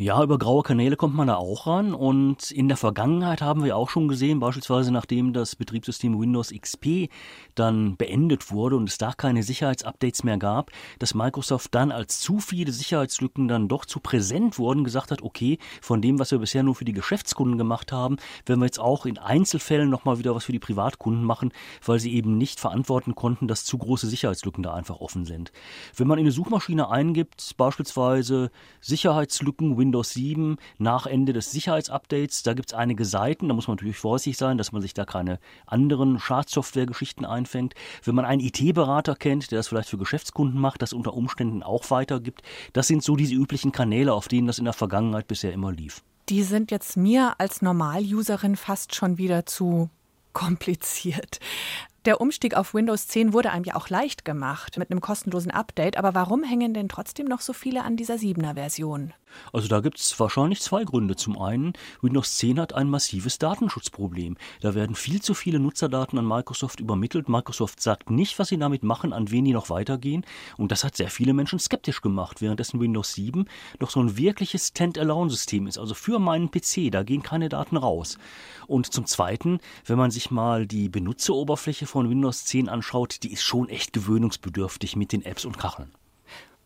Ja, 0.02 0.24
über 0.24 0.38
graue 0.38 0.64
Kanäle 0.64 0.96
kommt 0.96 1.14
man 1.14 1.28
da 1.28 1.36
auch 1.36 1.68
ran. 1.68 1.94
Und 1.94 2.52
in 2.52 2.70
der 2.70 2.78
Vergangenheit 2.78 3.42
haben 3.42 3.66
wir 3.66 3.76
auch 3.76 3.90
schon 3.90 4.08
gesehen, 4.08 4.40
beispielsweise 4.40 4.94
nachdem 4.94 5.34
das 5.34 5.58
Betriebssystem 5.58 6.18
Windows 6.18 6.54
XP 6.58 7.10
dann 7.54 7.98
beendet 7.98 8.50
wurde 8.50 8.78
und 8.78 8.88
es 8.88 8.98
da 8.98 9.12
keine 9.12 9.44
Sicherheitsupdates 9.44 10.24
mehr 10.24 10.38
gab, 10.38 10.72
dass 11.00 11.16
Microsoft 11.16 11.76
dann, 11.76 11.92
als 11.92 12.22
zu 12.22 12.40
viele 12.40 12.72
Sicherheitslücken 12.72 13.50
dann 13.50 13.68
doch 13.68 13.84
zu 13.84 14.00
präsent 14.00 14.58
wurden, 14.58 14.86
gesagt 14.86 15.12
hat, 15.12 15.22
okay, 15.22 15.58
von 15.82 16.02
dem, 16.02 16.18
was 16.18 16.32
wir 16.32 16.40
bisher 16.40 16.64
nur 16.64 16.76
für 16.76 16.86
die 16.86 16.94
Geschäftskunden 16.94 17.58
gemacht 17.58 17.92
haben, 17.92 18.16
werden 18.46 18.62
wir 18.62 18.68
jetzt 18.68 18.80
auch 18.80 19.06
in 19.06 19.18
Einzelfällen 19.18 19.90
nochmal 19.90 20.18
wieder 20.18 20.34
was 20.34 20.46
für 20.46 20.54
die 20.54 20.60
Privatkunden 20.60 21.26
machen, 21.26 21.52
weil 21.86 22.00
sie 22.00 22.14
eben 22.14 22.38
nicht 22.38 22.62
verantworten 22.62 23.16
konnten, 23.16 23.50
dass 23.50 23.66
zu 23.66 23.78
große 23.78 24.08
Sicherheitslücken 24.08 24.64
da 24.64 24.74
einfach 24.74 25.02
offen 25.02 25.26
sind. 25.26 25.52
Wenn 25.98 26.08
man 26.08 26.20
in 26.20 26.24
eine 26.24 26.32
Suchmaschine 26.32 26.90
eingibt, 26.90 27.58
beispielsweise 27.58 28.50
Sicherheitslücken 28.80 29.78
Windows 29.78 29.89
Windows 29.90 30.12
7 30.12 30.58
nach 30.78 31.08
Ende 31.08 31.34
des 31.34 31.52
Sicherheitsupdates. 31.52 32.44
Da 32.44 32.54
gibt 32.54 32.70
es 32.70 32.78
einige 32.78 33.06
Seiten, 33.06 33.48
da 33.48 33.56
muss 33.56 33.68
man 33.68 33.76
natürlich 33.76 33.98
vorsichtig 33.98 34.38
sein, 34.38 34.60
dass 34.60 34.72
man 34.72 34.84
sich 34.84 34.94
da 34.94 35.04
keine 35.04 35.40
anderen 35.66 36.20
Schadsoftware-Geschichten 36.20 37.26
einfängt. 37.26 37.74
Wenn 38.04 38.14
man 38.14 38.26
einen 38.26 38.42
IT-Berater 38.42 39.16
kennt, 39.16 39.50
der 39.50 39.58
das 39.58 39.68
vielleicht 39.68 39.90
für 39.90 39.98
Geschäftskunden 39.98 40.62
macht, 40.62 40.84
das 40.84 40.94
unter 40.94 41.16
Umständen 41.16 41.64
auch 41.64 41.90
weitergibt, 41.90 42.44
das 42.74 42.86
sind 42.86 43.04
so 43.04 43.16
diese 43.16 43.34
üblichen 43.34 43.72
Kanäle, 43.72 44.14
auf 44.14 44.28
denen 44.28 44.46
das 44.46 44.60
in 44.60 44.66
der 44.66 44.74
Vergangenheit 44.74 45.28
bisher 45.28 45.54
immer 45.54 45.72
lief. 45.72 46.04
Die 46.30 46.44
sind 46.44 46.70
jetzt 46.70 46.96
mir 46.96 47.34
als 47.40 47.64
Normal-Userin 47.64 48.58
fast 48.58 48.94
schon 48.94 49.18
wieder 49.18 49.48
zu 49.48 49.90
kompliziert. 50.34 51.40
Der 52.06 52.22
Umstieg 52.22 52.56
auf 52.56 52.74
Windows 52.74 53.08
10 53.08 53.34
wurde 53.34 53.52
einem 53.52 53.66
ja 53.66 53.76
auch 53.76 53.90
leicht 53.90 54.24
gemacht 54.24 54.78
mit 54.78 54.90
einem 54.90 55.02
kostenlosen 55.02 55.52
Update, 55.52 55.98
aber 55.98 56.16
warum 56.16 56.44
hängen 56.44 56.74
denn 56.74 56.88
trotzdem 56.88 57.26
noch 57.26 57.42
so 57.42 57.52
viele 57.52 57.84
an 57.84 57.98
dieser 57.98 58.16
7er 58.16 58.54
Version? 58.54 59.14
Also 59.54 59.68
da 59.68 59.80
gibt 59.80 60.00
es 60.00 60.20
wahrscheinlich 60.20 60.62
zwei 60.62 60.84
Gründe. 60.84 61.16
Zum 61.16 61.40
einen, 61.40 61.74
Windows 62.02 62.38
10 62.38 62.60
hat 62.60 62.74
ein 62.74 62.90
massives 62.90 63.38
Datenschutzproblem. 63.38 64.38
Da 64.62 64.76
werden 64.76 64.96
viel 64.96 65.22
zu 65.22 65.34
viele 65.34 65.60
Nutzerdaten 65.60 66.18
an 66.20 66.28
Microsoft 66.28 66.80
übermittelt. 66.80 67.30
Microsoft 67.30 67.82
sagt 67.82 68.10
nicht, 68.10 68.40
was 68.40 68.50
sie 68.50 68.58
damit 68.58 68.84
machen, 68.84 69.14
an 69.14 69.32
wen 69.32 69.46
die 69.46 69.54
noch 69.54 69.70
weitergehen. 69.70 70.26
Und 70.58 70.72
das 70.72 70.84
hat 70.84 70.96
sehr 70.96 71.10
viele 71.10 71.34
Menschen 71.34 71.60
skeptisch 71.60 72.02
gemacht, 72.02 72.42
währenddessen 72.42 72.80
Windows 72.80 73.14
7 73.14 73.46
doch 73.80 73.90
so 73.90 74.00
ein 74.02 74.18
wirkliches 74.18 74.68
Stand-Alone-System 74.70 75.68
ist. 75.68 75.78
Also 75.78 75.94
für 75.94 76.20
meinen 76.20 76.52
PC, 76.52 76.92
da 76.92 77.04
gehen 77.04 77.24
keine 77.24 77.50
Daten 77.50 77.78
raus. 77.78 78.18
Und 78.68 78.92
zum 78.92 79.06
Zweiten, 79.06 79.60
wenn 79.86 79.98
man 79.98 80.12
sich 80.12 80.32
mal 80.32 80.68
die 80.68 80.90
Benutzeroberfläche 80.90 81.88
von 81.90 82.10
Windows 82.10 82.46
10 82.46 82.70
anschaut, 82.70 83.24
die 83.24 83.34
ist 83.34 83.44
schon 83.44 83.68
echt 83.70 83.94
gewöhnungsbedürftig 83.94 84.96
mit 84.96 85.12
den 85.12 85.26
Apps 85.26 85.46
und 85.46 85.58
Kacheln. 85.58 85.92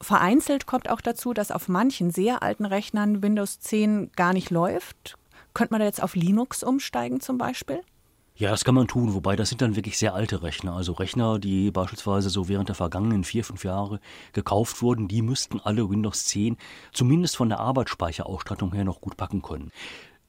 Vereinzelt 0.01 0.65
kommt 0.65 0.89
auch 0.89 1.01
dazu, 1.01 1.33
dass 1.33 1.51
auf 1.51 1.69
manchen 1.69 2.11
sehr 2.11 2.43
alten 2.43 2.65
Rechnern 2.65 3.23
Windows 3.23 3.59
10 3.59 4.11
gar 4.15 4.33
nicht 4.33 4.49
läuft. 4.49 5.17
Könnte 5.53 5.73
man 5.73 5.79
da 5.79 5.85
jetzt 5.85 6.03
auf 6.03 6.15
Linux 6.15 6.63
umsteigen 6.63 7.21
zum 7.21 7.37
Beispiel? 7.37 7.81
Ja, 8.35 8.49
das 8.49 8.65
kann 8.65 8.73
man 8.73 8.87
tun, 8.87 9.13
wobei 9.13 9.35
das 9.35 9.49
sind 9.49 9.61
dann 9.61 9.75
wirklich 9.75 9.99
sehr 9.99 10.15
alte 10.15 10.41
Rechner. 10.41 10.73
Also 10.73 10.93
Rechner, 10.93 11.37
die 11.37 11.69
beispielsweise 11.69 12.31
so 12.31 12.47
während 12.49 12.67
der 12.67 12.75
vergangenen 12.75 13.23
vier, 13.23 13.43
fünf 13.43 13.63
Jahre 13.63 13.99
gekauft 14.33 14.81
wurden, 14.81 15.07
die 15.07 15.21
müssten 15.21 15.59
alle 15.59 15.87
Windows 15.87 16.25
10 16.25 16.57
zumindest 16.91 17.35
von 17.35 17.49
der 17.49 17.59
Arbeitsspeicherausstattung 17.59 18.73
her 18.73 18.85
noch 18.85 19.01
gut 19.01 19.17
packen 19.17 19.43
können. 19.43 19.71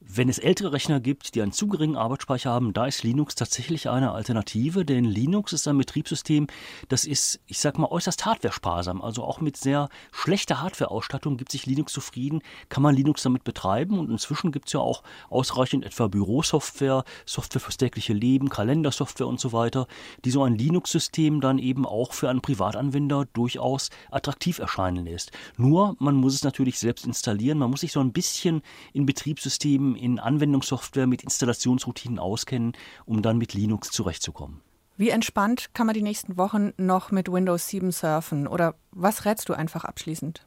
Wenn 0.07 0.29
es 0.29 0.37
ältere 0.37 0.71
Rechner 0.71 0.99
gibt, 0.99 1.33
die 1.33 1.41
einen 1.41 1.51
zu 1.51 1.67
geringen 1.67 1.95
Arbeitsspeicher 1.95 2.51
haben, 2.51 2.73
da 2.73 2.85
ist 2.85 3.03
Linux 3.03 3.33
tatsächlich 3.33 3.89
eine 3.89 4.11
Alternative, 4.11 4.85
denn 4.85 5.03
Linux 5.03 5.51
ist 5.51 5.67
ein 5.67 5.79
Betriebssystem, 5.79 6.45
das 6.89 7.05
ist, 7.05 7.39
ich 7.47 7.57
sag 7.59 7.79
mal, 7.79 7.87
äußerst 7.87 8.23
hardware-sparsam. 8.23 9.01
Also 9.01 9.23
auch 9.23 9.41
mit 9.41 9.57
sehr 9.57 9.89
schlechter 10.11 10.61
Hardware-Ausstattung 10.61 11.37
gibt 11.37 11.51
sich 11.51 11.65
Linux 11.65 11.91
zufrieden, 11.91 12.41
kann 12.69 12.83
man 12.83 12.95
Linux 12.95 13.23
damit 13.23 13.43
betreiben 13.43 13.97
und 13.97 14.11
inzwischen 14.11 14.51
gibt 14.51 14.67
es 14.67 14.73
ja 14.73 14.79
auch 14.79 15.01
ausreichend 15.29 15.83
etwa 15.83 16.07
Bürosoftware, 16.07 17.03
Software 17.25 17.61
fürs 17.61 17.77
tägliche 17.77 18.13
Leben, 18.13 18.49
Kalendersoftware 18.49 19.27
und 19.27 19.39
so 19.39 19.53
weiter, 19.53 19.87
die 20.23 20.31
so 20.31 20.43
ein 20.43 20.55
Linux-System 20.55 21.41
dann 21.41 21.57
eben 21.57 21.85
auch 21.85 22.13
für 22.13 22.29
einen 22.29 22.41
Privatanwender 22.41 23.25
durchaus 23.33 23.89
attraktiv 24.11 24.59
erscheinen 24.59 25.05
lässt. 25.05 25.31
Nur, 25.57 25.95
man 25.97 26.15
muss 26.15 26.35
es 26.35 26.43
natürlich 26.43 26.77
selbst 26.77 27.07
installieren, 27.07 27.57
man 27.57 27.71
muss 27.71 27.81
sich 27.81 27.91
so 27.91 28.01
ein 28.01 28.13
bisschen 28.13 28.61
in 28.93 29.07
Betriebssystemen 29.07 29.94
in 29.95 30.19
Anwendungssoftware 30.19 31.07
mit 31.07 31.23
Installationsroutinen 31.23 32.19
auskennen, 32.19 32.73
um 33.05 33.21
dann 33.21 33.37
mit 33.37 33.53
Linux 33.53 33.91
zurechtzukommen. 33.91 34.61
Wie 34.97 35.09
entspannt 35.09 35.73
kann 35.73 35.87
man 35.87 35.93
die 35.93 36.01
nächsten 36.01 36.37
Wochen 36.37 36.71
noch 36.77 37.11
mit 37.11 37.29
Windows 37.31 37.67
7 37.67 37.91
surfen? 37.91 38.47
Oder 38.47 38.75
was 38.91 39.25
rätst 39.25 39.49
du 39.49 39.53
einfach 39.53 39.83
abschließend? 39.83 40.45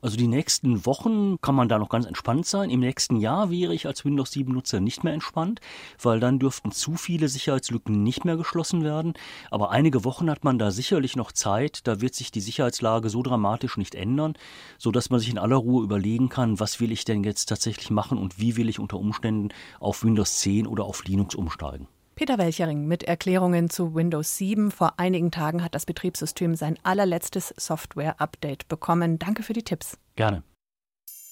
Also 0.00 0.16
die 0.16 0.26
nächsten 0.26 0.86
Wochen 0.86 1.40
kann 1.40 1.54
man 1.54 1.68
da 1.68 1.78
noch 1.78 1.88
ganz 1.88 2.06
entspannt 2.06 2.46
sein. 2.46 2.70
Im 2.70 2.80
nächsten 2.80 3.16
Jahr 3.16 3.50
wäre 3.50 3.74
ich 3.74 3.86
als 3.86 4.04
Windows 4.04 4.32
7 4.32 4.52
Nutzer 4.52 4.80
nicht 4.80 5.04
mehr 5.04 5.12
entspannt, 5.12 5.60
weil 6.02 6.20
dann 6.20 6.38
dürften 6.38 6.72
zu 6.72 6.94
viele 6.94 7.28
Sicherheitslücken 7.28 8.02
nicht 8.02 8.24
mehr 8.24 8.36
geschlossen 8.36 8.84
werden. 8.84 9.14
Aber 9.50 9.70
einige 9.70 10.04
Wochen 10.04 10.30
hat 10.30 10.44
man 10.44 10.58
da 10.58 10.70
sicherlich 10.70 11.16
noch 11.16 11.32
Zeit. 11.32 11.86
Da 11.86 12.00
wird 12.00 12.14
sich 12.14 12.30
die 12.30 12.40
Sicherheitslage 12.40 13.10
so 13.10 13.22
dramatisch 13.22 13.76
nicht 13.76 13.94
ändern, 13.94 14.34
sodass 14.78 15.10
man 15.10 15.20
sich 15.20 15.30
in 15.30 15.38
aller 15.38 15.56
Ruhe 15.56 15.84
überlegen 15.84 16.28
kann, 16.28 16.60
was 16.60 16.80
will 16.80 16.92
ich 16.92 17.04
denn 17.04 17.24
jetzt 17.24 17.46
tatsächlich 17.46 17.90
machen 17.90 18.18
und 18.18 18.38
wie 18.38 18.56
will 18.56 18.68
ich 18.68 18.78
unter 18.78 18.98
Umständen 18.98 19.48
auf 19.80 20.04
Windows 20.04 20.38
10 20.38 20.66
oder 20.66 20.84
auf 20.84 21.04
Linux 21.04 21.34
umsteigen. 21.34 21.88
Peter 22.18 22.36
Welchering 22.36 22.88
mit 22.88 23.04
Erklärungen 23.04 23.70
zu 23.70 23.94
Windows 23.94 24.36
7. 24.38 24.72
Vor 24.72 24.94
einigen 24.98 25.30
Tagen 25.30 25.62
hat 25.62 25.76
das 25.76 25.86
Betriebssystem 25.86 26.56
sein 26.56 26.76
allerletztes 26.82 27.54
Software-Update 27.56 28.66
bekommen. 28.66 29.20
Danke 29.20 29.44
für 29.44 29.52
die 29.52 29.62
Tipps. 29.62 29.96
Gerne. 30.16 30.42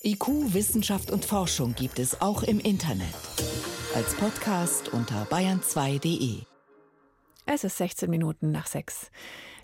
IQ, 0.04 0.54
Wissenschaft 0.54 1.10
und 1.10 1.24
Forschung 1.24 1.74
gibt 1.74 1.98
es 1.98 2.20
auch 2.20 2.44
im 2.44 2.60
Internet. 2.60 3.12
Als 3.96 4.14
Podcast 4.14 4.92
unter 4.92 5.24
bayern2.de. 5.24 6.42
Es 7.46 7.64
ist 7.64 7.78
16 7.78 8.08
Minuten 8.08 8.52
nach 8.52 8.68
sechs. 8.68 9.10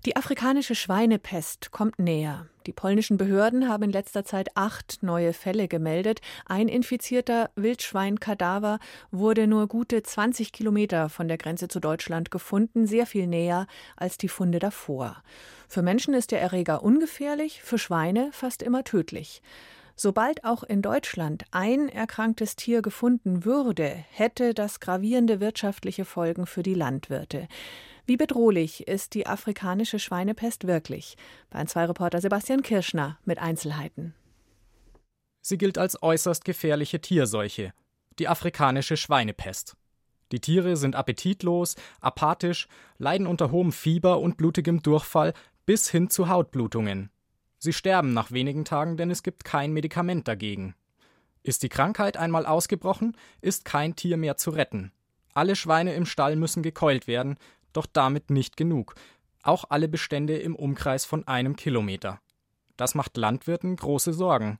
Die 0.04 0.16
afrikanische 0.16 0.74
Schweinepest 0.74 1.70
kommt 1.70 2.00
näher. 2.00 2.48
Die 2.66 2.72
polnischen 2.72 3.18
Behörden 3.18 3.68
haben 3.68 3.84
in 3.84 3.92
letzter 3.92 4.24
Zeit 4.24 4.56
acht 4.56 4.98
neue 5.00 5.32
Fälle 5.32 5.68
gemeldet. 5.68 6.20
Ein 6.44 6.66
infizierter 6.66 7.50
Wildschweinkadaver 7.54 8.80
wurde 9.12 9.46
nur 9.46 9.68
gute 9.68 10.02
20 10.02 10.50
Kilometer 10.50 11.08
von 11.08 11.28
der 11.28 11.38
Grenze 11.38 11.68
zu 11.68 11.78
Deutschland 11.78 12.32
gefunden, 12.32 12.88
sehr 12.88 13.06
viel 13.06 13.28
näher 13.28 13.68
als 13.96 14.18
die 14.18 14.26
Funde 14.26 14.58
davor. 14.58 15.22
Für 15.68 15.82
Menschen 15.82 16.14
ist 16.14 16.32
der 16.32 16.40
Erreger 16.40 16.82
ungefährlich, 16.82 17.62
für 17.62 17.78
Schweine 17.78 18.30
fast 18.32 18.64
immer 18.64 18.82
tödlich. 18.82 19.40
Sobald 19.94 20.42
auch 20.42 20.64
in 20.64 20.82
Deutschland 20.82 21.44
ein 21.52 21.88
erkranktes 21.88 22.56
Tier 22.56 22.82
gefunden 22.82 23.44
würde, 23.44 24.04
hätte 24.10 24.52
das 24.52 24.80
gravierende 24.80 25.38
wirtschaftliche 25.38 26.04
Folgen 26.04 26.46
für 26.46 26.64
die 26.64 26.74
Landwirte. 26.74 27.46
Wie 28.04 28.16
bedrohlich 28.16 28.88
ist 28.88 29.14
die 29.14 29.26
afrikanische 29.28 30.00
Schweinepest 30.00 30.66
wirklich? 30.66 31.16
Bayern 31.50 31.68
2 31.68 31.84
Reporter 31.86 32.20
Sebastian 32.20 32.62
Kirschner 32.62 33.18
mit 33.24 33.38
Einzelheiten. 33.38 34.14
Sie 35.40 35.56
gilt 35.56 35.78
als 35.78 36.02
äußerst 36.02 36.44
gefährliche 36.44 37.00
Tierseuche, 37.00 37.72
die 38.18 38.26
afrikanische 38.26 38.96
Schweinepest. 38.96 39.76
Die 40.32 40.40
Tiere 40.40 40.76
sind 40.76 40.96
appetitlos, 40.96 41.76
apathisch, 42.00 42.66
leiden 42.98 43.26
unter 43.26 43.52
hohem 43.52 43.70
Fieber 43.70 44.18
und 44.18 44.36
blutigem 44.36 44.82
Durchfall 44.82 45.32
bis 45.64 45.88
hin 45.88 46.10
zu 46.10 46.28
Hautblutungen. 46.28 47.10
Sie 47.58 47.72
sterben 47.72 48.12
nach 48.12 48.32
wenigen 48.32 48.64
Tagen, 48.64 48.96
denn 48.96 49.10
es 49.10 49.22
gibt 49.22 49.44
kein 49.44 49.72
Medikament 49.72 50.26
dagegen. 50.26 50.74
Ist 51.44 51.62
die 51.62 51.68
Krankheit 51.68 52.16
einmal 52.16 52.46
ausgebrochen, 52.46 53.16
ist 53.40 53.64
kein 53.64 53.94
Tier 53.94 54.16
mehr 54.16 54.36
zu 54.36 54.50
retten. 54.50 54.90
Alle 55.34 55.54
Schweine 55.54 55.94
im 55.94 56.06
Stall 56.06 56.36
müssen 56.36 56.62
gekeult 56.62 57.06
werden, 57.06 57.36
doch 57.72 57.86
damit 57.86 58.30
nicht 58.30 58.56
genug. 58.56 58.94
Auch 59.42 59.64
alle 59.68 59.88
Bestände 59.88 60.38
im 60.38 60.54
Umkreis 60.54 61.04
von 61.04 61.26
einem 61.26 61.56
Kilometer. 61.56 62.20
Das 62.76 62.94
macht 62.94 63.16
Landwirten 63.16 63.76
große 63.76 64.12
Sorgen. 64.12 64.58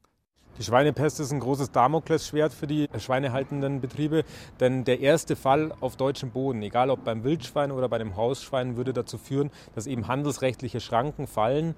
Die 0.58 0.64
Schweinepest 0.64 1.18
ist 1.18 1.32
ein 1.32 1.40
großes 1.40 1.72
Damoklesschwert 1.72 2.52
für 2.52 2.66
die 2.66 2.88
schweinehaltenden 2.98 3.80
Betriebe, 3.80 4.24
denn 4.60 4.84
der 4.84 5.00
erste 5.00 5.34
Fall 5.34 5.72
auf 5.80 5.96
deutschem 5.96 6.30
Boden, 6.30 6.62
egal 6.62 6.90
ob 6.90 7.04
beim 7.04 7.24
Wildschwein 7.24 7.72
oder 7.72 7.88
bei 7.88 7.98
dem 7.98 8.16
Hausschwein, 8.16 8.76
würde 8.76 8.92
dazu 8.92 9.16
führen, 9.16 9.50
dass 9.74 9.86
eben 9.86 10.08
handelsrechtliche 10.08 10.80
Schranken 10.80 11.26
fallen 11.26 11.74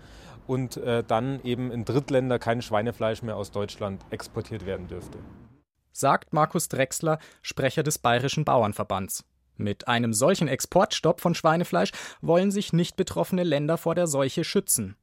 und 0.46 0.76
äh, 0.76 1.04
dann 1.04 1.40
eben 1.44 1.70
in 1.70 1.84
Drittländer 1.84 2.38
kein 2.38 2.62
Schweinefleisch 2.62 3.22
mehr 3.22 3.36
aus 3.36 3.52
Deutschland 3.52 4.04
exportiert 4.10 4.66
werden 4.66 4.88
dürfte. 4.88 5.18
Sagt 5.92 6.32
Markus 6.32 6.68
Drechsler, 6.68 7.20
Sprecher 7.42 7.84
des 7.84 7.98
Bayerischen 7.98 8.44
Bauernverbands. 8.44 9.24
Mit 9.56 9.87
einem 9.87 10.12
solchen 10.12 10.49
Exportstopp 10.49 11.20
von 11.20 11.34
Schweinefleisch 11.34 11.92
wollen 12.20 12.50
sich 12.50 12.73
nicht 12.73 12.96
betroffene 12.96 13.44
Länder 13.44 13.78
vor 13.78 13.94
der 13.94 14.06
Seuche 14.06 14.44
schützen. 14.44 14.96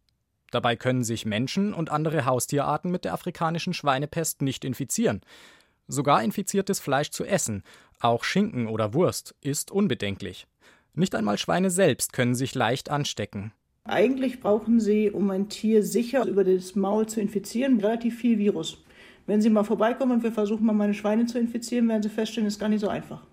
Dabei 0.52 0.76
können 0.76 1.04
sich 1.04 1.26
Menschen 1.26 1.74
und 1.74 1.90
andere 1.90 2.26
Haustierarten 2.26 2.92
mit 2.92 3.06
der 3.06 3.14
afrikanischen 3.14 3.74
Schweinepest 3.74 4.42
nicht 4.42 4.66
infizieren. 4.66 5.22
Sogar 5.88 6.22
infiziertes 6.24 6.80
Fleisch 6.80 7.10
zu 7.10 7.24
essen, 7.26 7.64
auch 8.02 8.24
Schinken 8.24 8.68
oder 8.68 8.94
Wurst, 8.94 9.36
ist 9.42 9.72
unbedenklich. 9.72 10.48
Nicht 10.94 11.16
einmal 11.16 11.38
Schweine 11.38 11.70
selbst 11.70 12.12
können 12.12 12.36
sich 12.36 12.54
leicht 12.54 12.90
anstecken. 12.90 13.54
Eigentlich 13.86 14.42
brauchen 14.42 14.80
sie, 14.80 15.10
um 15.10 15.32
ein 15.32 15.50
Tier 15.50 15.84
sicher 15.84 16.28
über 16.28 16.44
das 16.44 16.76
Maul 16.76 17.08
zu 17.08 17.22
infizieren, 17.22 17.80
relativ 17.80 18.18
viel 18.20 18.38
Virus. 18.38 18.84
Wenn 19.26 19.42
Sie 19.42 19.50
mal 19.50 19.64
vorbeikommen 19.64 20.12
und 20.12 20.24
wir 20.24 20.32
versuchen 20.32 20.66
mal 20.66 20.74
meine 20.74 20.94
Schweine 20.94 21.26
zu 21.26 21.40
infizieren, 21.40 21.88
werden 21.88 22.04
Sie 22.04 22.10
feststellen, 22.10 22.48
ist 22.48 22.60
gar 22.60 22.70
nicht 22.70 22.82
so 22.82 22.90
einfach. 22.90 23.26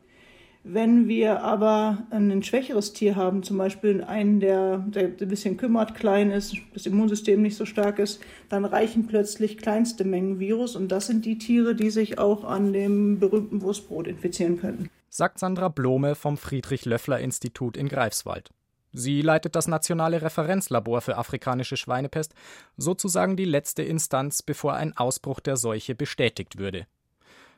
Wenn 0.65 1.09
wir 1.09 1.43
aber 1.43 2.07
ein 2.11 2.43
schwächeres 2.43 2.93
Tier 2.93 3.17
haben, 3.17 3.43
zum 3.43 3.57
Beispiel 3.59 4.03
einen, 4.03 4.41
der, 4.41 4.79
der 4.79 5.05
ein 5.05 5.29
bisschen 5.29 5.57
kümmert, 5.57 5.95
klein 5.95 6.31
ist, 6.31 6.57
das 6.75 6.87
Immunsystem 6.87 7.41
nicht 7.41 7.57
so 7.57 7.65
stark 7.65 7.99
ist, 7.99 8.21
dann 8.49 8.65
reichen 8.65 9.07
plötzlich 9.07 9.57
kleinste 9.59 10.05
Mengen 10.05 10.41
Virus 10.41 10.77
und 10.77 10.88
das 10.88 11.07
sind 11.07 11.25
die 11.25 11.38
Tiere, 11.38 11.75
die 11.75 11.91
sich 11.91 12.19
auch 12.19 12.45
an 12.45 12.73
dem 12.73 13.19
berühmten 13.19 13.62
Wurstbrot 13.62 14.09
infizieren 14.09 14.61
könnten. 14.61 14.91
Sagt 15.09 15.38
Sandra 15.38 15.69
Blome 15.69 16.15
vom 16.15 16.37
Friedrich-Löffler-Institut 16.37 17.77
in 17.77 17.88
Greifswald. 17.88 18.50
Sie 18.93 19.23
leitet 19.23 19.55
das 19.55 19.69
nationale 19.69 20.23
Referenzlabor 20.23 21.00
für 21.00 21.17
afrikanische 21.17 21.77
Schweinepest, 21.77 22.35
sozusagen 22.77 23.37
die 23.37 23.45
letzte 23.45 23.83
Instanz, 23.83 24.43
bevor 24.43 24.75
ein 24.75 24.97
Ausbruch 24.97 25.41
der 25.41 25.57
Seuche 25.57 25.95
bestätigt 25.95 26.59
würde. 26.59 26.87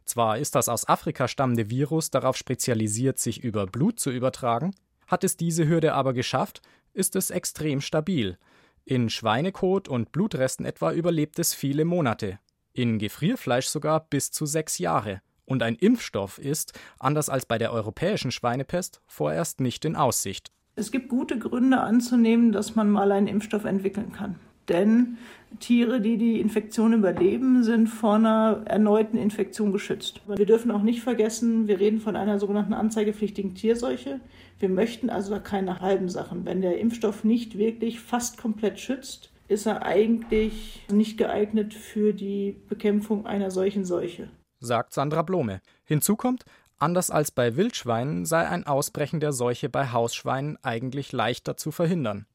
Zwar 0.04 0.38
ist 0.38 0.54
das 0.54 0.68
aus 0.68 0.88
Afrika 0.88 1.28
stammende 1.28 1.70
Virus 1.70 2.10
darauf 2.10 2.36
spezialisiert, 2.36 3.18
sich 3.18 3.42
über 3.42 3.66
Blut 3.66 4.00
zu 4.00 4.10
übertragen, 4.10 4.74
hat 5.06 5.24
es 5.24 5.36
diese 5.36 5.68
Hürde 5.68 5.94
aber 5.94 6.12
geschafft, 6.12 6.62
ist 6.92 7.16
es 7.16 7.30
extrem 7.30 7.80
stabil. 7.80 8.38
In 8.84 9.10
Schweinekot 9.10 9.88
und 9.88 10.12
Blutresten 10.12 10.64
etwa 10.64 10.92
überlebt 10.92 11.38
es 11.38 11.54
viele 11.54 11.84
Monate, 11.84 12.38
in 12.72 12.98
Gefrierfleisch 12.98 13.66
sogar 13.66 14.00
bis 14.08 14.30
zu 14.30 14.46
sechs 14.46 14.78
Jahre. 14.78 15.20
Und 15.44 15.62
ein 15.62 15.74
Impfstoff 15.74 16.38
ist, 16.38 16.78
anders 16.98 17.28
als 17.28 17.44
bei 17.44 17.58
der 17.58 17.72
europäischen 17.72 18.30
Schweinepest, 18.30 19.00
vorerst 19.06 19.60
nicht 19.60 19.84
in 19.84 19.96
Aussicht. 19.96 20.52
Es 20.76 20.92
gibt 20.92 21.08
gute 21.08 21.38
Gründe 21.38 21.80
anzunehmen, 21.80 22.52
dass 22.52 22.76
man 22.76 22.88
mal 22.90 23.10
einen 23.10 23.26
Impfstoff 23.26 23.64
entwickeln 23.64 24.12
kann 24.12 24.36
denn 24.70 25.18
Tiere, 25.58 26.00
die 26.00 26.16
die 26.16 26.40
Infektion 26.40 26.92
überleben, 26.92 27.64
sind 27.64 27.88
vor 27.88 28.14
einer 28.14 28.62
erneuten 28.66 29.18
Infektion 29.18 29.72
geschützt. 29.72 30.20
Wir 30.26 30.46
dürfen 30.46 30.70
auch 30.70 30.82
nicht 30.82 31.02
vergessen, 31.02 31.66
wir 31.66 31.80
reden 31.80 32.00
von 32.00 32.14
einer 32.14 32.38
sogenannten 32.38 32.72
anzeigepflichtigen 32.72 33.54
Tierseuche. 33.54 34.20
Wir 34.60 34.68
möchten 34.68 35.10
also 35.10 35.38
keine 35.40 35.80
halben 35.80 36.08
Sachen. 36.08 36.44
Wenn 36.44 36.62
der 36.62 36.78
Impfstoff 36.78 37.24
nicht 37.24 37.58
wirklich 37.58 38.00
fast 38.00 38.38
komplett 38.38 38.78
schützt, 38.78 39.32
ist 39.48 39.66
er 39.66 39.84
eigentlich 39.84 40.86
nicht 40.90 41.18
geeignet 41.18 41.74
für 41.74 42.12
die 42.12 42.56
Bekämpfung 42.68 43.26
einer 43.26 43.50
solchen 43.50 43.84
Seuche. 43.84 44.30
Sagt 44.60 44.94
Sandra 44.94 45.22
Blome. 45.22 45.60
Hinzu 45.84 46.14
kommt, 46.14 46.44
anders 46.78 47.10
als 47.10 47.32
bei 47.32 47.56
Wildschweinen 47.56 48.24
sei 48.24 48.46
ein 48.46 48.66
Ausbrechen 48.66 49.18
der 49.18 49.32
Seuche 49.32 49.68
bei 49.68 49.90
Hausschweinen 49.90 50.56
eigentlich 50.62 51.10
leichter 51.10 51.56
zu 51.56 51.72
verhindern. 51.72 52.26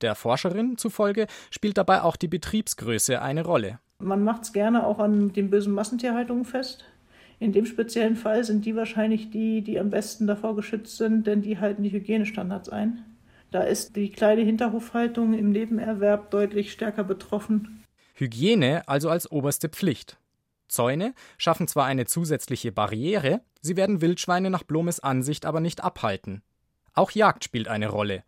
Der 0.00 0.14
Forscherin 0.14 0.78
zufolge 0.78 1.26
spielt 1.50 1.78
dabei 1.78 2.02
auch 2.02 2.16
die 2.16 2.28
Betriebsgröße 2.28 3.20
eine 3.20 3.44
Rolle. 3.44 3.80
Man 4.00 4.22
macht 4.22 4.42
es 4.42 4.52
gerne 4.52 4.86
auch 4.86 4.98
an 5.00 5.32
den 5.32 5.50
bösen 5.50 5.74
Massentierhaltungen 5.74 6.44
fest. 6.44 6.84
In 7.40 7.52
dem 7.52 7.66
speziellen 7.66 8.16
Fall 8.16 8.44
sind 8.44 8.64
die 8.64 8.76
wahrscheinlich 8.76 9.30
die, 9.30 9.62
die 9.62 9.78
am 9.78 9.90
besten 9.90 10.26
davor 10.26 10.56
geschützt 10.56 10.96
sind, 10.96 11.26
denn 11.26 11.42
die 11.42 11.58
halten 11.58 11.82
die 11.82 11.92
Hygienestandards 11.92 12.68
ein. 12.68 13.04
Da 13.50 13.62
ist 13.62 13.96
die 13.96 14.10
kleine 14.10 14.42
Hinterhofhaltung 14.42 15.34
im 15.34 15.50
Nebenerwerb 15.50 16.30
deutlich 16.30 16.72
stärker 16.72 17.04
betroffen. 17.04 17.84
Hygiene 18.14 18.86
also 18.86 19.08
als 19.08 19.30
oberste 19.30 19.68
Pflicht. 19.68 20.18
Zäune 20.68 21.14
schaffen 21.38 21.66
zwar 21.66 21.86
eine 21.86 22.04
zusätzliche 22.04 22.72
Barriere, 22.72 23.40
sie 23.62 23.76
werden 23.76 24.02
Wildschweine 24.02 24.50
nach 24.50 24.64
Blomes 24.64 25.00
Ansicht 25.00 25.46
aber 25.46 25.60
nicht 25.60 25.82
abhalten. 25.82 26.42
Auch 26.92 27.12
Jagd 27.12 27.44
spielt 27.44 27.68
eine 27.68 27.88
Rolle. 27.88 28.24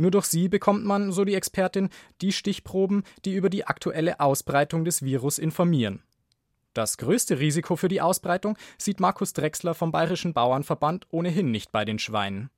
Nur 0.00 0.10
durch 0.10 0.24
sie 0.24 0.48
bekommt 0.48 0.82
man, 0.86 1.12
so 1.12 1.26
die 1.26 1.34
Expertin, 1.34 1.90
die 2.22 2.32
Stichproben, 2.32 3.02
die 3.26 3.34
über 3.34 3.50
die 3.50 3.66
aktuelle 3.66 4.18
Ausbreitung 4.18 4.86
des 4.86 5.02
Virus 5.02 5.38
informieren. 5.38 6.02
Das 6.72 6.96
größte 6.96 7.38
Risiko 7.38 7.76
für 7.76 7.88
die 7.88 8.00
Ausbreitung 8.00 8.56
sieht 8.78 8.98
Markus 8.98 9.34
Drechsler 9.34 9.74
vom 9.74 9.92
Bayerischen 9.92 10.32
Bauernverband 10.32 11.06
ohnehin 11.10 11.50
nicht 11.50 11.70
bei 11.70 11.84
den 11.84 11.98
Schweinen. 11.98 12.48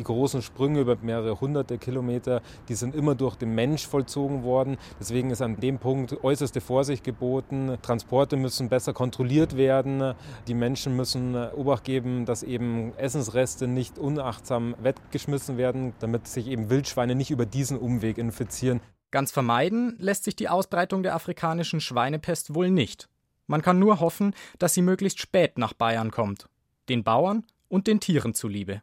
Die 0.00 0.04
großen 0.04 0.40
Sprünge 0.40 0.80
über 0.80 0.96
mehrere 1.02 1.42
hunderte 1.42 1.76
Kilometer, 1.76 2.40
die 2.70 2.74
sind 2.74 2.94
immer 2.94 3.14
durch 3.14 3.36
den 3.36 3.54
Mensch 3.54 3.86
vollzogen 3.86 4.44
worden. 4.44 4.78
Deswegen 4.98 5.28
ist 5.30 5.42
an 5.42 5.60
dem 5.60 5.78
Punkt 5.78 6.24
äußerste 6.24 6.62
Vorsicht 6.62 7.04
geboten. 7.04 7.76
Transporte 7.82 8.38
müssen 8.38 8.70
besser 8.70 8.94
kontrolliert 8.94 9.58
werden. 9.58 10.14
Die 10.48 10.54
Menschen 10.54 10.96
müssen 10.96 11.36
Obacht 11.36 11.84
geben, 11.84 12.24
dass 12.24 12.42
eben 12.42 12.94
Essensreste 12.96 13.66
nicht 13.68 13.98
unachtsam 13.98 14.74
weggeschmissen 14.82 15.58
werden, 15.58 15.92
damit 15.98 16.26
sich 16.26 16.46
eben 16.46 16.70
Wildschweine 16.70 17.14
nicht 17.14 17.30
über 17.30 17.44
diesen 17.44 17.76
Umweg 17.76 18.16
infizieren. 18.16 18.80
Ganz 19.10 19.30
vermeiden 19.30 19.96
lässt 19.98 20.24
sich 20.24 20.34
die 20.34 20.48
Ausbreitung 20.48 21.02
der 21.02 21.14
afrikanischen 21.14 21.82
Schweinepest 21.82 22.54
wohl 22.54 22.70
nicht. 22.70 23.10
Man 23.46 23.60
kann 23.60 23.78
nur 23.78 24.00
hoffen, 24.00 24.34
dass 24.58 24.72
sie 24.72 24.80
möglichst 24.80 25.20
spät 25.20 25.58
nach 25.58 25.74
Bayern 25.74 26.10
kommt. 26.10 26.46
Den 26.88 27.04
Bauern 27.04 27.44
und 27.68 27.86
den 27.86 28.00
Tieren 28.00 28.32
zuliebe. 28.32 28.80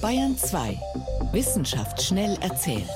Bayern 0.00 0.36
2. 0.36 0.78
Wissenschaft 1.32 2.00
schnell 2.00 2.38
erzählt. 2.40 2.88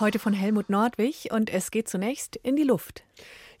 Heute 0.00 0.18
von 0.18 0.32
Helmut 0.32 0.70
Nordwig 0.70 1.28
und 1.30 1.50
es 1.50 1.70
geht 1.70 1.88
zunächst 1.88 2.34
in 2.36 2.56
die 2.56 2.64
Luft. 2.64 3.04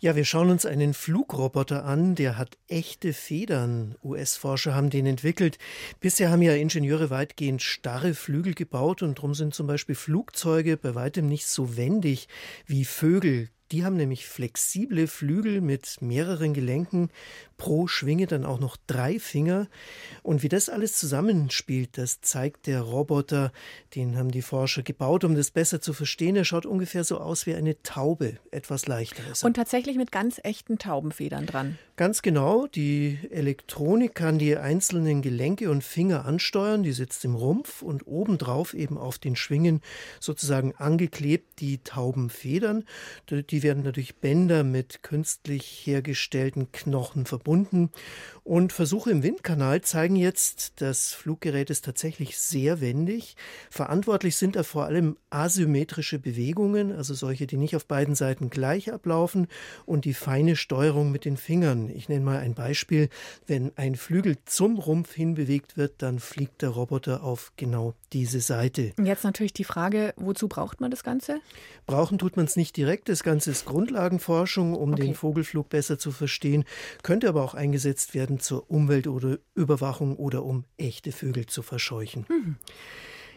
Ja, 0.00 0.16
wir 0.16 0.24
schauen 0.24 0.50
uns 0.50 0.66
einen 0.66 0.94
Flugroboter 0.94 1.84
an, 1.84 2.16
der 2.16 2.38
hat 2.38 2.56
echte 2.68 3.12
Federn. 3.12 3.94
US-Forscher 4.02 4.74
haben 4.74 4.90
den 4.90 5.06
entwickelt. 5.06 5.58
Bisher 6.00 6.30
haben 6.30 6.42
ja 6.42 6.54
Ingenieure 6.54 7.10
weitgehend 7.10 7.62
starre 7.62 8.14
Flügel 8.14 8.54
gebaut 8.54 9.02
und 9.02 9.18
darum 9.18 9.34
sind 9.34 9.54
zum 9.54 9.66
Beispiel 9.66 9.94
Flugzeuge 9.94 10.76
bei 10.76 10.94
weitem 10.94 11.28
nicht 11.28 11.46
so 11.46 11.76
wendig 11.76 12.26
wie 12.66 12.84
Vögel. 12.84 13.48
Die 13.72 13.84
haben 13.84 13.96
nämlich 13.96 14.26
flexible 14.26 15.06
Flügel 15.06 15.60
mit 15.60 16.02
mehreren 16.02 16.54
Gelenken, 16.54 17.10
pro 17.60 17.86
Schwinge 17.86 18.26
dann 18.26 18.46
auch 18.46 18.58
noch 18.58 18.78
drei 18.86 19.18
Finger. 19.18 19.68
Und 20.22 20.42
wie 20.42 20.48
das 20.48 20.70
alles 20.70 20.96
zusammenspielt, 20.96 21.98
das 21.98 22.22
zeigt 22.22 22.66
der 22.66 22.80
Roboter. 22.80 23.52
Den 23.94 24.16
haben 24.16 24.30
die 24.30 24.40
Forscher 24.40 24.82
gebaut, 24.82 25.24
um 25.24 25.34
das 25.34 25.50
besser 25.50 25.82
zu 25.82 25.92
verstehen. 25.92 26.36
Er 26.36 26.46
schaut 26.46 26.64
ungefähr 26.64 27.04
so 27.04 27.18
aus 27.18 27.44
wie 27.44 27.54
eine 27.54 27.80
Taube, 27.82 28.38
etwas 28.50 28.86
leichteres. 28.86 29.44
Und 29.44 29.54
tatsächlich 29.54 29.98
mit 29.98 30.10
ganz 30.10 30.40
echten 30.42 30.78
Taubenfedern 30.78 31.44
dran. 31.44 31.78
Ganz 31.96 32.22
genau. 32.22 32.66
Die 32.66 33.18
Elektronik 33.30 34.14
kann 34.14 34.38
die 34.38 34.56
einzelnen 34.56 35.20
Gelenke 35.20 35.70
und 35.70 35.84
Finger 35.84 36.24
ansteuern. 36.24 36.82
Die 36.82 36.92
sitzt 36.92 37.26
im 37.26 37.34
Rumpf 37.34 37.82
und 37.82 38.06
obendrauf 38.06 38.72
eben 38.72 38.96
auf 38.96 39.18
den 39.18 39.36
Schwingen 39.36 39.82
sozusagen 40.18 40.74
angeklebt 40.76 41.60
die 41.60 41.76
Taubenfedern. 41.84 42.84
Die 43.30 43.62
werden 43.62 43.82
natürlich 43.82 44.16
Bänder 44.16 44.64
mit 44.64 45.02
künstlich 45.02 45.82
hergestellten 45.84 46.72
Knochen 46.72 47.26
verbunden 47.26 47.49
verbunden. 47.50 47.90
Und 48.42 48.72
Versuche 48.72 49.10
im 49.10 49.22
Windkanal 49.22 49.82
zeigen 49.82 50.16
jetzt, 50.16 50.80
das 50.80 51.12
Fluggerät 51.12 51.70
ist 51.70 51.84
tatsächlich 51.84 52.38
sehr 52.38 52.80
wendig. 52.80 53.36
Verantwortlich 53.70 54.36
sind 54.36 54.56
da 54.56 54.62
vor 54.62 54.86
allem 54.86 55.18
asymmetrische 55.28 56.18
Bewegungen, 56.18 56.90
also 56.90 57.14
solche, 57.14 57.46
die 57.46 57.58
nicht 57.58 57.76
auf 57.76 57.86
beiden 57.86 58.14
Seiten 58.14 58.48
gleich 58.48 58.92
ablaufen, 58.92 59.46
und 59.84 60.04
die 60.04 60.14
feine 60.14 60.56
Steuerung 60.56 61.12
mit 61.12 61.26
den 61.26 61.36
Fingern. 61.36 61.90
Ich 61.90 62.08
nenne 62.08 62.24
mal 62.24 62.38
ein 62.38 62.54
Beispiel. 62.54 63.08
Wenn 63.46 63.72
ein 63.76 63.94
Flügel 63.94 64.38
zum 64.46 64.78
Rumpf 64.78 65.12
hin 65.12 65.34
bewegt 65.34 65.76
wird, 65.76 66.02
dann 66.02 66.18
fliegt 66.18 66.62
der 66.62 66.70
Roboter 66.70 67.22
auf 67.22 67.52
genau 67.56 67.94
diese 68.12 68.40
Seite. 68.40 68.92
Jetzt 69.00 69.22
natürlich 69.22 69.52
die 69.52 69.64
Frage, 69.64 70.14
wozu 70.16 70.48
braucht 70.48 70.80
man 70.80 70.90
das 70.90 71.04
Ganze? 71.04 71.40
Brauchen 71.86 72.18
tut 72.18 72.36
man 72.36 72.46
es 72.46 72.56
nicht 72.56 72.76
direkt. 72.76 73.08
Das 73.08 73.22
Ganze 73.22 73.50
ist 73.50 73.66
Grundlagenforschung, 73.66 74.74
um 74.74 74.94
okay. 74.94 75.02
den 75.02 75.14
Vogelflug 75.14 75.68
besser 75.68 75.98
zu 75.98 76.10
verstehen, 76.10 76.64
könnte 77.02 77.28
aber 77.28 77.39
auch 77.40 77.54
eingesetzt 77.54 78.14
werden 78.14 78.38
zur 78.40 78.70
Umwelt- 78.70 79.06
oder 79.06 79.38
Überwachung 79.54 80.16
oder 80.16 80.44
um 80.44 80.64
echte 80.76 81.12
Vögel 81.12 81.46
zu 81.46 81.62
verscheuchen. 81.62 82.26
Mhm. 82.28 82.56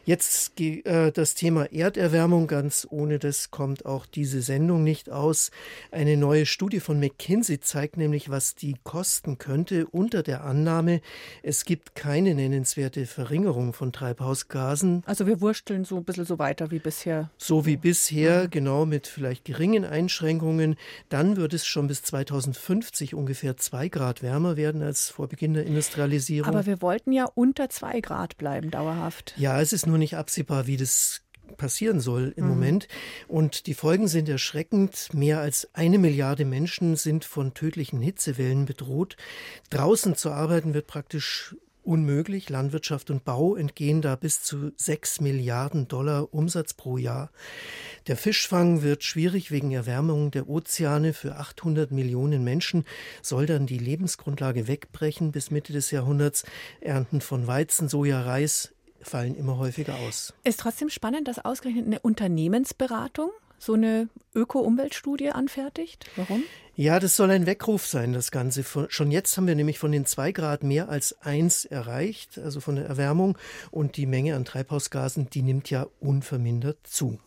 Jetzt 0.06 0.60
äh, 0.60 1.12
das 1.14 1.34
Thema 1.34 1.72
Erderwärmung, 1.72 2.48
ganz 2.48 2.86
ohne 2.90 3.20
das 3.20 3.52
kommt 3.52 3.86
auch 3.86 4.06
diese 4.06 4.42
Sendung 4.42 4.84
nicht 4.84 5.10
aus. 5.10 5.50
Eine 5.92 6.18
neue 6.18 6.46
Studie 6.46 6.82
von 6.82 7.00
McKinsey 7.00 7.62
zeigt 7.62 7.96
nämlich, 7.96 8.30
was 8.30 8.56
die 8.56 8.76
kosten 8.84 9.38
könnte 9.38 9.88
unter 9.88 10.22
der 10.22 10.44
Annahme, 10.44 11.00
es 11.42 11.64
gibt 11.64 11.96
keine 11.96 12.36
nennenswerte 12.36 13.06
Verringerung 13.06 13.72
von 13.72 13.94
Treibhausgasen. 13.94 15.04
Also 15.06 15.26
wir 15.26 15.40
wursteln 15.40 15.86
so 15.86 15.96
ein 15.96 16.04
bisschen 16.04 16.26
so 16.26 16.38
weiter 16.38 16.70
wie 16.70 16.80
bisher. 16.80 17.30
So 17.38 17.66
wie 17.66 17.78
bisher, 17.78 18.44
mhm. 18.44 18.50
genau 18.50 18.86
mit 18.86 19.08
vielleicht 19.08 19.46
geringen 19.46 19.86
Einschränkungen. 19.86 20.76
Dann 21.08 21.38
wird 21.38 21.54
es 21.54 21.66
schon 21.66 21.88
bis 21.88 22.04
2050 22.04 23.16
ungefähr 23.16 23.56
zwei 23.56 23.88
Grad 23.88 24.22
wärmer 24.22 24.58
werden 24.58 24.82
als 24.82 25.10
vor 25.10 25.30
Beginn 25.30 25.54
der 25.54 25.66
Industrialisierung. 25.66 26.50
Aber 26.50 26.66
wir 26.66 26.82
wollten 26.82 27.14
ja 27.14 27.24
unter 27.24 27.70
zwei 27.70 28.02
Grad 28.02 28.38
bleiben 28.38 28.70
dauerhaft. 28.70 29.34
Ja, 29.38 29.62
es 29.62 29.72
ist 29.72 29.88
nur 29.88 29.93
nicht 29.98 30.16
absehbar, 30.16 30.68
wie 30.68 30.78
das 30.78 31.24
passieren 31.58 32.00
soll 32.00 32.34
im 32.36 32.46
mhm. 32.46 32.50
Moment. 32.50 32.88
Und 33.28 33.68
die 33.68 33.74
Folgen 33.74 34.08
sind 34.08 34.30
erschreckend. 34.30 35.14
Mehr 35.14 35.40
als 35.40 35.70
eine 35.74 36.00
Milliarde 36.00 36.46
Menschen 36.46 36.96
sind 36.96 37.26
von 37.26 37.54
tödlichen 37.54 38.02
Hitzewellen 38.02 38.66
bedroht. 38.66 39.18
Draußen 39.70 40.16
zu 40.16 40.32
arbeiten 40.32 40.74
wird 40.74 40.88
praktisch 40.88 41.56
unmöglich. 41.84 42.50
Landwirtschaft 42.50 43.10
und 43.12 43.26
Bau 43.26 43.56
entgehen 43.56 44.02
da 44.02 44.16
bis 44.16 44.42
zu 44.42 44.72
sechs 44.78 45.20
Milliarden 45.20 45.88
Dollar 45.88 46.34
Umsatz 46.34 46.74
pro 46.74 46.98
Jahr. 46.98 47.30
Der 48.08 48.18
Fischfang 48.18 48.82
wird 48.82 49.04
schwierig 49.04 49.52
wegen 49.52 49.72
Erwärmung 49.72 50.32
der 50.32 50.50
Ozeane. 50.50 51.14
Für 51.14 51.36
800 51.36 51.92
Millionen 51.92 52.44
Menschen 52.44 52.86
soll 53.22 53.46
dann 53.46 53.68
die 53.68 53.78
Lebensgrundlage 53.78 54.68
wegbrechen 54.68 55.32
bis 55.32 55.52
Mitte 55.52 55.74
des 55.74 55.92
Jahrhunderts. 55.92 56.46
Ernten 56.80 57.22
von 57.22 57.48
Weizen, 57.48 57.90
Soja, 57.90 58.22
Reis 58.22 58.74
fallen 59.04 59.36
immer 59.36 59.58
häufiger 59.58 59.96
aus. 60.08 60.34
Ist 60.44 60.60
trotzdem 60.60 60.90
spannend, 60.90 61.28
dass 61.28 61.44
ausgerechnet 61.44 61.86
eine 61.86 62.00
Unternehmensberatung 62.00 63.32
so 63.60 63.74
eine 63.74 64.10
Öko-Umweltstudie 64.36 65.30
anfertigt? 65.30 66.06
Warum? 66.16 66.44
Ja, 66.76 67.00
das 67.00 67.16
soll 67.16 67.30
ein 67.32 67.46
Weckruf 67.46 67.86
sein, 67.86 68.14
das 68.14 68.32
Ganze. 68.32 68.66
Schon 68.90 69.12
jetzt 69.12 69.38
haben 69.38 69.48
wir 69.48 69.56
nämlich 69.56 69.80
von 69.80 69.92
den 69.92 70.06
zwei 70.06 70.32
Grad 70.32 70.64
mehr 70.64 70.90
als 70.90 71.22
eins 71.22 71.66
erreicht, 71.66 72.40
also 72.40 72.60
von 72.60 72.76
der 72.76 72.86
Erwärmung. 72.86 73.38
Und 73.72 73.96
die 73.96 74.08
Menge 74.08 74.36
an 74.36 74.44
Treibhausgasen, 74.44 75.30
die 75.30 75.44
nimmt 75.44 75.70
ja 75.70 75.88
unvermindert 76.00 76.80
zu. 76.84 77.20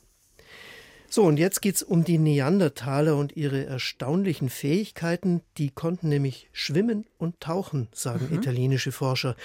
So, 1.09 1.23
und 1.23 1.39
jetzt 1.39 1.63
geht's 1.63 1.83
um 1.83 2.05
die 2.05 2.19
Neandertaler 2.19 3.17
und 3.17 3.37
ihre 3.37 3.65
erstaunlichen 3.65 4.49
Fähigkeiten. 4.49 5.43
Die 5.57 5.71
konnten 5.71 6.09
nämlich 6.09 6.49
schwimmen 6.53 7.07
und 7.17 7.41
tauchen, 7.41 7.89
sagen 7.93 8.29
mhm. 8.31 8.39
italienische 8.39 8.93
Forscher. 8.93 9.37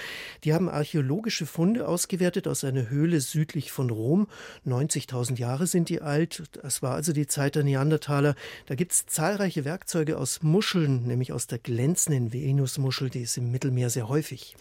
Die 0.44 0.54
haben 0.54 0.68
archäologische 0.68 1.46
Funde 1.46 1.86
ausgewertet 1.86 2.48
aus 2.48 2.64
einer 2.64 2.90
Höhle 2.90 3.20
südlich 3.20 3.70
von 3.70 3.90
Rom. 3.90 4.26
90.000 4.66 5.38
Jahre 5.38 5.66
sind 5.66 5.88
die 5.88 6.02
alt. 6.02 6.42
Das 6.60 6.82
war 6.82 6.94
also 6.94 7.12
die 7.12 7.26
Zeit 7.26 7.54
der 7.54 7.64
Neandertaler. 7.64 8.34
Da 8.66 8.74
gibt's 8.74 9.06
zahlreiche 9.06 9.64
Werkzeuge 9.64 10.18
aus 10.18 10.42
Muscheln, 10.42 11.06
nämlich 11.06 11.32
aus 11.32 11.46
der 11.46 11.58
glänzenden 11.58 12.32
Venusmuschel, 12.32 13.08
die 13.08 13.22
ist 13.22 13.36
im 13.36 13.50
Mittelmeer 13.52 13.90
sehr 13.90 14.08
häufig. 14.08 14.56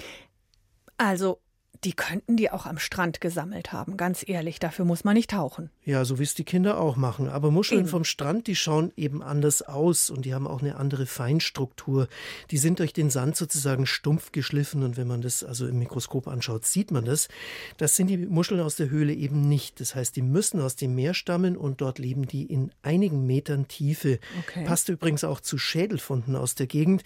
Also 0.97 1.39
die 1.83 1.93
könnten 1.93 2.37
die 2.37 2.51
auch 2.51 2.67
am 2.67 2.77
Strand 2.77 3.21
gesammelt 3.21 3.71
haben, 3.71 3.97
ganz 3.97 4.23
ehrlich. 4.27 4.59
Dafür 4.59 4.85
muss 4.85 5.03
man 5.03 5.15
nicht 5.15 5.31
tauchen. 5.31 5.71
Ja, 5.83 6.05
so 6.05 6.19
wie 6.19 6.23
es 6.23 6.35
die 6.35 6.43
Kinder 6.43 6.79
auch 6.79 6.95
machen. 6.95 7.27
Aber 7.27 7.49
Muscheln 7.49 7.81
eben. 7.81 7.89
vom 7.89 8.03
Strand, 8.03 8.45
die 8.45 8.55
schauen 8.55 8.91
eben 8.95 9.23
anders 9.23 9.63
aus 9.63 10.11
und 10.11 10.25
die 10.25 10.35
haben 10.35 10.45
auch 10.45 10.61
eine 10.61 10.75
andere 10.75 11.07
Feinstruktur. 11.07 12.07
Die 12.51 12.59
sind 12.59 12.77
durch 12.79 12.93
den 12.93 13.09
Sand 13.09 13.35
sozusagen 13.35 13.87
stumpf 13.87 14.31
geschliffen 14.31 14.83
und 14.83 14.95
wenn 14.95 15.07
man 15.07 15.21
das 15.21 15.43
also 15.43 15.67
im 15.67 15.79
Mikroskop 15.79 16.27
anschaut, 16.27 16.65
sieht 16.65 16.91
man 16.91 17.05
das. 17.05 17.29
Das 17.77 17.95
sind 17.95 18.07
die 18.07 18.17
Muscheln 18.17 18.61
aus 18.61 18.75
der 18.75 18.91
Höhle 18.91 19.13
eben 19.13 19.49
nicht. 19.49 19.79
Das 19.79 19.95
heißt, 19.95 20.15
die 20.15 20.21
müssen 20.21 20.61
aus 20.61 20.75
dem 20.75 20.93
Meer 20.93 21.15
stammen 21.15 21.57
und 21.57 21.81
dort 21.81 21.97
leben 21.97 22.27
die 22.27 22.45
in 22.45 22.71
einigen 22.83 23.25
Metern 23.25 23.67
Tiefe. 23.67 24.19
Okay. 24.41 24.65
Passt 24.65 24.89
übrigens 24.89 25.23
auch 25.23 25.39
zu 25.39 25.57
Schädelfunden 25.57 26.35
aus 26.35 26.53
der 26.53 26.67
Gegend. 26.67 27.03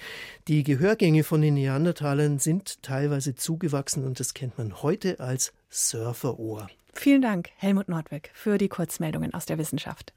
Die 0.49 0.63
Gehörgänge 0.63 1.23
von 1.23 1.41
den 1.41 1.53
Neandertalern 1.53 2.39
sind 2.39 2.83
teilweise 2.83 3.35
zugewachsen 3.35 4.03
und 4.03 4.19
das 4.19 4.33
kennt 4.33 4.54
man 4.57 4.81
heute 4.81 5.19
als 5.19 5.53
Surferohr. 5.69 6.67
Vielen 6.93 7.21
Dank, 7.21 7.49
Helmut 7.57 7.89
Nordweg, 7.89 8.31
für 8.33 8.57
die 8.57 8.69
Kurzmeldungen 8.69 9.33
aus 9.33 9.45
der 9.45 9.57
Wissenschaft. 9.57 10.13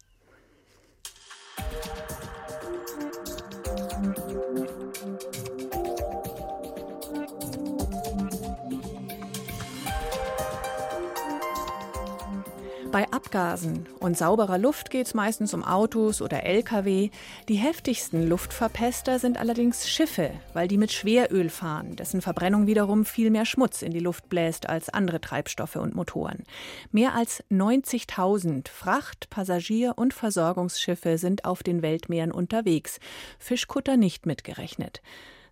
Bei 12.90 13.06
Abgasen 13.12 13.86
und 14.00 14.16
sauberer 14.16 14.56
Luft 14.56 14.88
geht 14.88 15.06
es 15.06 15.12
meistens 15.12 15.52
um 15.52 15.62
Autos 15.62 16.22
oder 16.22 16.44
Lkw. 16.44 17.10
Die 17.46 17.54
heftigsten 17.56 18.26
Luftverpester 18.26 19.18
sind 19.18 19.38
allerdings 19.38 19.90
Schiffe, 19.90 20.30
weil 20.54 20.68
die 20.68 20.78
mit 20.78 20.90
Schweröl 20.90 21.50
fahren, 21.50 21.96
dessen 21.96 22.22
Verbrennung 22.22 22.66
wiederum 22.66 23.04
viel 23.04 23.30
mehr 23.30 23.44
Schmutz 23.44 23.82
in 23.82 23.92
die 23.92 23.98
Luft 23.98 24.30
bläst 24.30 24.70
als 24.70 24.88
andere 24.88 25.20
Treibstoffe 25.20 25.76
und 25.76 25.94
Motoren. 25.94 26.44
Mehr 26.90 27.14
als 27.14 27.44
90.000 27.50 28.68
Fracht-, 28.68 29.28
Passagier- 29.28 29.98
und 29.98 30.14
Versorgungsschiffe 30.14 31.18
sind 31.18 31.44
auf 31.44 31.62
den 31.62 31.82
Weltmeeren 31.82 32.32
unterwegs, 32.32 33.00
Fischkutter 33.38 33.98
nicht 33.98 34.24
mitgerechnet. 34.24 35.02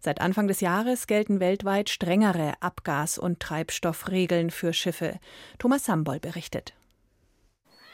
Seit 0.00 0.22
Anfang 0.22 0.48
des 0.48 0.60
Jahres 0.60 1.06
gelten 1.06 1.38
weltweit 1.38 1.90
strengere 1.90 2.54
Abgas- 2.60 3.18
und 3.18 3.40
Treibstoffregeln 3.40 4.50
für 4.50 4.72
Schiffe. 4.72 5.18
Thomas 5.58 5.84
Sambol 5.84 6.18
berichtet. 6.18 6.74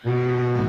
Ein 0.04 0.66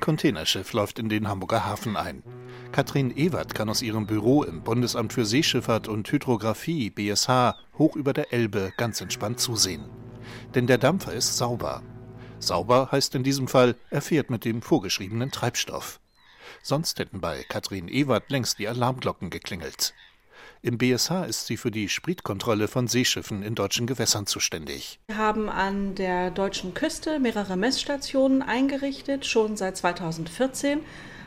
Containerschiff 0.00 0.72
läuft 0.72 1.00
in 1.00 1.08
den 1.08 1.26
Hamburger 1.26 1.66
Hafen 1.66 1.96
ein. 1.96 2.22
Katrin 2.70 3.10
Ewert 3.16 3.56
kann 3.56 3.68
aus 3.68 3.82
ihrem 3.82 4.06
Büro 4.06 4.44
im 4.44 4.62
Bundesamt 4.62 5.12
für 5.12 5.24
Seeschifffahrt 5.24 5.88
und 5.88 6.08
Hydrographie 6.10 6.90
BSH 6.90 7.56
hoch 7.76 7.96
über 7.96 8.12
der 8.12 8.32
Elbe 8.32 8.72
ganz 8.76 9.00
entspannt 9.00 9.40
zusehen. 9.40 9.84
Denn 10.54 10.68
der 10.68 10.78
Dampfer 10.78 11.12
ist 11.12 11.36
sauber. 11.36 11.82
Sauber 12.38 12.90
heißt 12.92 13.16
in 13.16 13.24
diesem 13.24 13.48
Fall, 13.48 13.74
er 13.90 14.00
fährt 14.00 14.30
mit 14.30 14.44
dem 14.44 14.62
vorgeschriebenen 14.62 15.32
Treibstoff. 15.32 15.98
Sonst 16.62 17.00
hätten 17.00 17.20
bei 17.20 17.42
Katrin 17.48 17.88
Ewert 17.88 18.30
längst 18.30 18.60
die 18.60 18.68
Alarmglocken 18.68 19.30
geklingelt. 19.30 19.92
Im 20.66 20.78
BSH 20.78 21.26
ist 21.28 21.46
sie 21.46 21.58
für 21.58 21.70
die 21.70 21.90
Spritkontrolle 21.90 22.68
von 22.68 22.88
Seeschiffen 22.88 23.42
in 23.42 23.54
deutschen 23.54 23.86
Gewässern 23.86 24.26
zuständig. 24.26 24.98
Wir 25.08 25.18
haben 25.18 25.50
an 25.50 25.94
der 25.94 26.30
deutschen 26.30 26.72
Küste 26.72 27.18
mehrere 27.18 27.58
Messstationen 27.58 28.40
eingerichtet, 28.40 29.26
schon 29.26 29.58
seit 29.58 29.76
2014. 29.76 30.80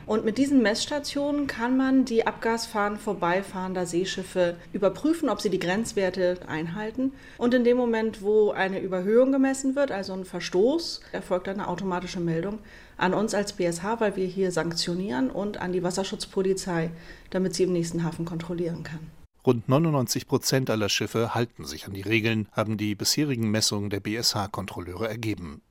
Und 0.06 0.24
mit 0.24 0.38
diesen 0.38 0.60
Messstationen 0.60 1.46
kann 1.46 1.76
man 1.76 2.04
die 2.04 2.26
Abgasfahren 2.26 2.98
vorbeifahrender 2.98 3.86
Seeschiffe 3.86 4.56
überprüfen, 4.72 5.28
ob 5.28 5.40
sie 5.40 5.50
die 5.50 5.60
Grenzwerte 5.60 6.40
einhalten. 6.48 7.12
Und 7.36 7.54
in 7.54 7.62
dem 7.62 7.76
Moment, 7.76 8.22
wo 8.22 8.50
eine 8.50 8.80
Überhöhung 8.80 9.30
gemessen 9.30 9.76
wird, 9.76 9.92
also 9.92 10.14
ein 10.14 10.24
Verstoß, 10.24 11.00
erfolgt 11.12 11.46
eine 11.46 11.68
automatische 11.68 12.18
Meldung 12.18 12.58
an 12.96 13.14
uns 13.14 13.34
als 13.34 13.52
BSH, 13.52 14.00
weil 14.00 14.16
wir 14.16 14.26
hier 14.26 14.50
sanktionieren 14.50 15.30
und 15.30 15.58
an 15.58 15.70
die 15.70 15.84
Wasserschutzpolizei, 15.84 16.90
damit 17.30 17.54
sie 17.54 17.62
im 17.62 17.72
nächsten 17.72 18.02
Hafen 18.02 18.24
kontrollieren 18.24 18.82
kann. 18.82 19.17
Rund 19.46 19.68
99 19.68 20.26
Prozent 20.26 20.70
aller 20.70 20.88
Schiffe 20.88 21.34
halten 21.34 21.64
sich 21.64 21.86
an 21.86 21.94
die 21.94 22.02
Regeln, 22.02 22.48
haben 22.52 22.76
die 22.76 22.94
bisherigen 22.94 23.50
Messungen 23.50 23.90
der 23.90 24.00
BSH-Kontrolleure 24.00 25.08
ergeben. 25.08 25.62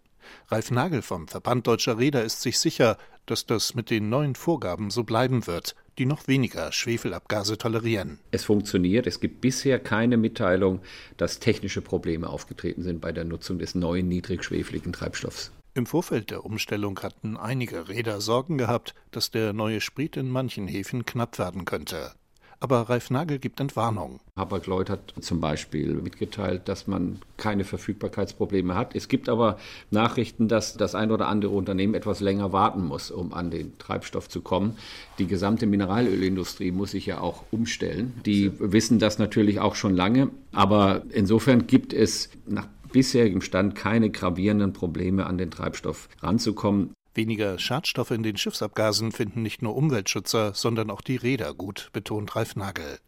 Ralf 0.49 0.71
Nagel 0.71 1.01
vom 1.01 1.27
Verband 1.27 1.67
Deutscher 1.67 1.97
Räder 1.97 2.23
ist 2.23 2.41
sich 2.41 2.59
sicher, 2.59 2.97
dass 3.25 3.45
das 3.45 3.75
mit 3.75 3.89
den 3.89 4.09
neuen 4.09 4.35
Vorgaben 4.35 4.89
so 4.89 5.03
bleiben 5.03 5.47
wird, 5.47 5.75
die 5.97 6.05
noch 6.05 6.27
weniger 6.27 6.71
Schwefelabgase 6.71 7.57
tolerieren. 7.57 8.19
Es 8.31 8.45
funktioniert. 8.45 9.07
Es 9.07 9.19
gibt 9.19 9.41
bisher 9.41 9.79
keine 9.79 10.17
Mitteilung, 10.17 10.81
dass 11.17 11.39
technische 11.39 11.81
Probleme 11.81 12.29
aufgetreten 12.29 12.83
sind 12.83 13.01
bei 13.01 13.11
der 13.11 13.25
Nutzung 13.25 13.59
des 13.59 13.75
neuen 13.75 14.07
niedrigschwefeligen 14.07 14.93
Treibstoffs. 14.93 15.51
Im 15.73 15.85
Vorfeld 15.85 16.31
der 16.31 16.45
Umstellung 16.45 16.99
hatten 17.01 17.37
einige 17.37 17.89
Räder 17.89 18.21
Sorgen 18.21 18.57
gehabt, 18.57 18.95
dass 19.11 19.29
der 19.29 19.53
neue 19.53 19.81
Sprit 19.81 20.17
in 20.17 20.29
manchen 20.29 20.67
Häfen 20.67 21.05
knapp 21.05 21.37
werden 21.37 21.65
könnte. 21.65 22.13
Aber 22.59 22.89
Ralf 22.89 23.11
Nagel 23.11 23.37
gibt 23.37 23.59
Entwarnung. 23.59 24.19
Hapag-Lloyd 24.35 24.89
hat 24.89 25.13
zum 25.21 25.39
Beispiel 25.39 25.93
mitgeteilt, 25.93 26.63
dass 26.65 26.87
man 26.87 27.19
keine 27.37 27.63
Verfügbarkeitsprobleme 27.63 28.73
hat. 28.73 28.95
Es 28.95 29.07
gibt 29.07 29.29
aber 29.29 29.57
Nachrichten, 29.91 30.47
dass 30.47 30.75
das 30.75 30.95
ein 30.95 31.11
oder 31.11 31.27
andere 31.27 31.51
Unternehmen 31.51 31.93
etwas 31.93 32.19
länger 32.19 32.51
warten 32.53 32.83
muss, 32.83 33.11
um 33.11 33.33
an 33.33 33.51
den 33.51 33.77
Treibstoff 33.77 34.27
zu 34.27 34.41
kommen. 34.41 34.75
Die 35.19 35.27
gesamte 35.27 35.67
Mineralölindustrie 35.67 36.71
muss 36.71 36.91
sich 36.91 37.05
ja 37.05 37.21
auch 37.21 37.43
umstellen. 37.51 38.13
Die 38.25 38.51
wissen 38.59 38.97
das 38.97 39.19
natürlich 39.19 39.59
auch 39.59 39.75
schon 39.75 39.95
lange. 39.95 40.29
Aber 40.51 41.03
insofern 41.11 41.67
gibt 41.67 41.93
es 41.93 42.29
nach 42.47 42.67
bisherigem 42.91 43.41
Stand 43.41 43.75
keine 43.75 44.09
gravierenden 44.09 44.73
Probleme, 44.73 45.27
an 45.27 45.37
den 45.37 45.51
Treibstoff 45.51 46.09
ranzukommen. 46.21 46.93
Weniger 47.17 47.57
Schadstoffe 47.57 48.11
in 48.11 48.21
den 48.21 48.37
Schiffsabgasen 48.37 49.11
finden 49.11 49.41
nicht 49.41 49.63
nur 49.63 49.75
Umweltschützer, 49.75 50.53
sondern 50.53 50.91
auch 50.91 51.01
die 51.01 51.15
Räder 51.15 51.55
gut, 51.55 51.89
betont 51.91 52.35
Ralf 52.35 52.55
Nagel. 52.55 52.99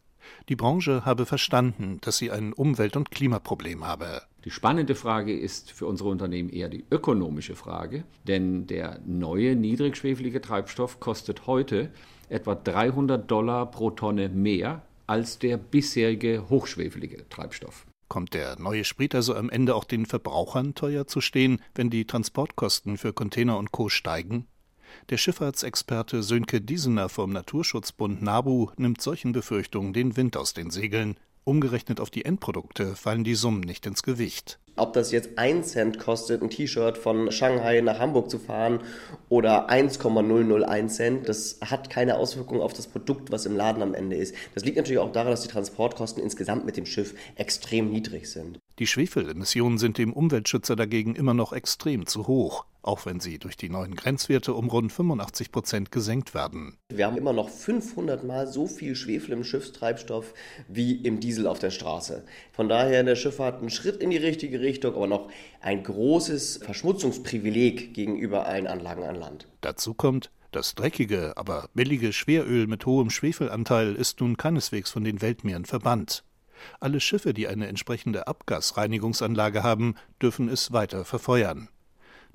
Die 0.50 0.56
Branche 0.56 1.06
habe 1.06 1.28
verstanden, 1.28 2.00
dass 2.02 2.18
sie 2.18 2.32
ein 2.32 2.52
Umwelt- 2.54 2.98
und 2.98 3.12
Klimaproblem 3.12 3.86
habe. 3.86 4.24
Die 4.46 4.50
spannende 4.50 4.96
Frage 4.96 5.38
ist 5.38 5.72
für 5.72 5.86
unsere 5.86 6.10
Unternehmen 6.10 6.50
eher 6.50 6.70
die 6.70 6.86
ökonomische 6.90 7.56
Frage, 7.56 8.04
denn 8.28 8.66
der 8.66 9.00
neue 9.06 9.56
niedrigschwefelige 9.56 10.42
Treibstoff 10.42 11.00
kostet 11.00 11.46
heute 11.46 11.92
etwa 12.30 12.56
300 12.56 13.30
Dollar 13.30 13.70
pro 13.70 13.92
Tonne 13.92 14.30
mehr 14.30 14.82
als 15.06 15.38
der 15.38 15.58
bisherige 15.58 16.50
hochschwefelige 16.50 17.30
Treibstoff. 17.30 17.86
Kommt 18.10 18.34
der 18.34 18.60
neue 18.60 18.84
Sprit 18.84 19.14
also 19.14 19.36
am 19.36 19.52
Ende 19.52 19.76
auch 19.76 19.84
den 19.84 20.08
Verbrauchern 20.08 20.74
teuer 20.74 21.06
zu 21.06 21.22
stehen, 21.22 21.62
wenn 21.76 21.92
die 21.92 22.06
Transportkosten 22.06 22.98
für 22.98 23.14
Container 23.14 23.58
und 23.58 23.72
Co. 23.72 23.88
steigen? 23.88 24.48
Der 25.10 25.18
Schifffahrtsexperte 25.18 26.24
Sönke 26.24 26.60
Diesener 26.60 27.08
vom 27.08 27.32
Naturschutzbund 27.32 28.24
NABU 28.24 28.72
nimmt 28.78 29.00
solchen 29.00 29.32
Befürchtungen 29.32 29.94
den 29.94 30.18
Wind 30.18 30.38
aus 30.38 30.54
den 30.56 30.72
Segeln. 30.72 31.18
Umgerechnet 31.44 32.00
auf 32.00 32.10
die 32.10 32.26
Endprodukte 32.26 32.96
fallen 32.96 33.24
die 33.24 33.36
Summen 33.36 33.62
nicht 33.62 33.86
ins 33.86 34.02
Gewicht. 34.02 34.60
Ob 34.80 34.94
das 34.94 35.12
jetzt 35.12 35.38
1 35.38 35.68
Cent 35.68 36.00
kostet, 36.00 36.42
ein 36.42 36.50
T-Shirt 36.50 36.98
von 36.98 37.32
Shanghai 37.32 37.82
nach 37.82 38.00
Hamburg 38.00 38.30
zu 38.30 38.40
fahren 38.40 38.80
oder 39.28 39.70
1,001 39.70 40.96
Cent, 40.96 41.28
das 41.30 41.60
hat 41.62 41.90
keine 41.90 42.18
Auswirkung 42.18 42.62
auf 42.62 42.74
das 42.74 42.88
Produkt, 42.88 43.32
was 43.32 43.46
im 43.46 43.56
Laden 43.56 43.84
am 43.84 43.94
Ende 43.94 44.16
ist. 44.16 44.34
Das 44.56 44.64
liegt 44.64 44.78
natürlich 44.78 45.00
auch 45.00 45.12
daran, 45.12 45.32
dass 45.32 45.42
die 45.42 45.50
Transportkosten 45.50 46.24
insgesamt 46.24 46.66
mit 46.66 46.78
dem 46.78 46.86
Schiff 46.86 47.14
extrem 47.36 47.90
niedrig 47.92 48.30
sind. 48.30 48.60
Die 48.80 48.88
Schwefelemissionen 48.88 49.78
sind 49.78 49.98
dem 49.98 50.14
Umweltschützer 50.14 50.76
dagegen 50.76 51.16
immer 51.16 51.34
noch 51.34 51.54
extrem 51.54 52.08
zu 52.08 52.28
hoch 52.28 52.66
auch 52.82 53.06
wenn 53.06 53.20
sie 53.20 53.38
durch 53.38 53.58
die 53.58 53.70
neuen 53.70 53.96
Grenzwerte 53.96 54.54
um 54.54 54.70
rund 54.70 54.92
85 54.92 55.52
Prozent 55.52 55.92
gesenkt 55.92 56.34
werden. 56.34 56.78
Wir 56.90 57.06
haben 57.06 57.18
immer 57.18 57.34
noch 57.34 57.50
500 57.50 58.24
Mal 58.24 58.48
so 58.48 58.68
viel 58.68 58.96
Schwefel 58.96 59.34
im 59.34 59.44
Schiffstreibstoff 59.44 60.34
wie 60.68 60.96
im 60.96 61.20
Diesel 61.20 61.48
auf 61.48 61.60
der 61.60 61.72
Straße. 61.72 62.24
Von 62.52 62.70
daher 62.70 63.00
in 63.00 63.06
der 63.06 63.16
Schifffahrt 63.16 63.62
ein 63.62 63.70
Schritt 63.70 63.98
in 63.98 64.10
die 64.10 64.18
richtige 64.18 64.60
Richtung, 64.62 64.96
aber 64.96 65.08
noch 65.08 65.30
ein 65.62 65.84
großes 65.84 66.62
Verschmutzungsprivileg 66.64 67.94
gegenüber 67.94 68.46
allen 68.46 68.68
Anlagen 68.68 69.04
an 69.04 69.16
Land. 69.16 69.48
Dazu 69.62 69.94
kommt, 69.94 70.32
das 70.52 70.74
dreckige, 70.74 71.34
aber 71.36 71.70
billige 71.76 72.12
Schweröl 72.12 72.66
mit 72.66 72.86
hohem 72.86 73.12
Schwefelanteil 73.12 73.94
ist 73.94 74.20
nun 74.20 74.36
keineswegs 74.36 74.90
von 74.90 75.04
den 75.04 75.22
Weltmeeren 75.22 75.66
verbannt. 75.66 76.24
Alle 76.80 77.00
Schiffe, 77.00 77.34
die 77.34 77.48
eine 77.48 77.68
entsprechende 77.68 78.28
Abgasreinigungsanlage 78.28 79.64
haben, 79.64 79.96
dürfen 80.22 80.50
es 80.50 80.72
weiter 80.72 81.06
verfeuern. 81.06 81.70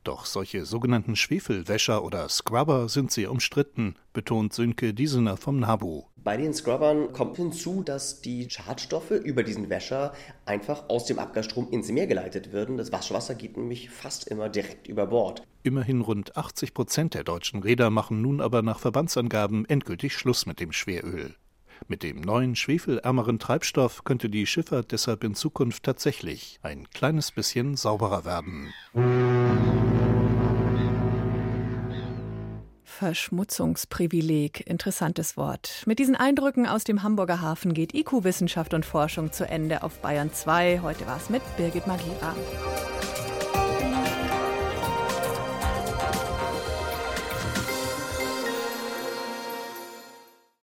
Doch 0.05 0.27
solche 0.27 0.67
sogenannten 0.67 1.17
Schwefelwäscher 1.17 2.05
oder 2.05 2.29
Scrubber 2.29 2.91
sind 2.91 3.11
sehr 3.11 3.31
umstritten, 3.31 3.95
betont 4.13 4.53
Sönke 4.53 4.93
Diesener 4.93 5.39
vom 5.39 5.59
NABU. 5.59 6.05
Bei 6.17 6.37
den 6.37 6.53
Scrubbern 6.53 7.13
kommt 7.13 7.39
hinzu, 7.39 7.83
dass 7.83 8.21
die 8.21 8.49
Schadstoffe 8.51 9.11
über 9.11 9.43
diesen 9.43 9.71
Wäscher 9.71 10.13
einfach 10.45 10.91
aus 10.91 11.07
dem 11.07 11.19
Abgasstrom 11.19 11.71
ins 11.71 11.91
Meer 11.91 12.07
geleitet 12.07 12.53
werden. 12.53 12.77
Das 12.77 12.93
Waschwasser 12.93 13.35
geht 13.35 13.57
nämlich 13.57 13.89
fast 13.89 14.29
immer 14.29 14.51
direkt 14.51 14.89
über 14.89 15.07
Bord. 15.07 15.43
Immerhin 15.63 16.03
rund 16.03 16.37
80 16.37 16.75
Prozent 16.75 17.15
der 17.15 17.25
deutschen 17.25 17.63
Räder 17.63 17.89
machen 17.89 18.21
nun 18.21 18.43
aber 18.43 18.61
nach 18.61 18.79
Verbandsangaben 18.79 19.65
endgültig 19.67 20.15
Schluss 20.15 20.45
mit 20.45 20.61
dem 20.61 20.73
Schweröl. 20.73 21.35
Mit 21.87 22.03
dem 22.03 22.23
neuen 22.23 22.57
schwefelärmeren 22.57 23.39
Treibstoff 23.39 24.05
könnte 24.05 24.31
die 24.31 24.47
Schifffahrt 24.47 24.93
deshalb 24.93 25.23
in 25.23 25.35
Zukunft 25.35 25.83
tatsächlich 25.83 26.59
ein 26.63 26.89
kleines 26.91 27.31
bisschen 27.31 27.77
sauberer 27.77 28.25
werden. 28.25 28.73
Verschmutzungsprivileg, 32.85 34.67
interessantes 34.67 35.37
Wort. 35.37 35.83
Mit 35.85 35.99
diesen 35.99 36.17
Eindrücken 36.17 36.67
aus 36.67 36.85
dem 36.85 37.03
Hamburger 37.03 37.43
Hafen 37.43 37.75
geht 37.75 37.93
IQ 37.93 38.25
Wissenschaft 38.25 38.73
und 38.73 38.87
Forschung 38.87 39.31
zu 39.33 39.47
Ende 39.47 39.83
auf 39.83 40.01
Bayern 40.01 40.33
2. 40.33 40.81
Heute 40.81 41.07
war 41.07 41.19
es 41.19 41.29
mit 41.29 41.43
Birgit 41.59 41.87
Magira. 41.87 42.35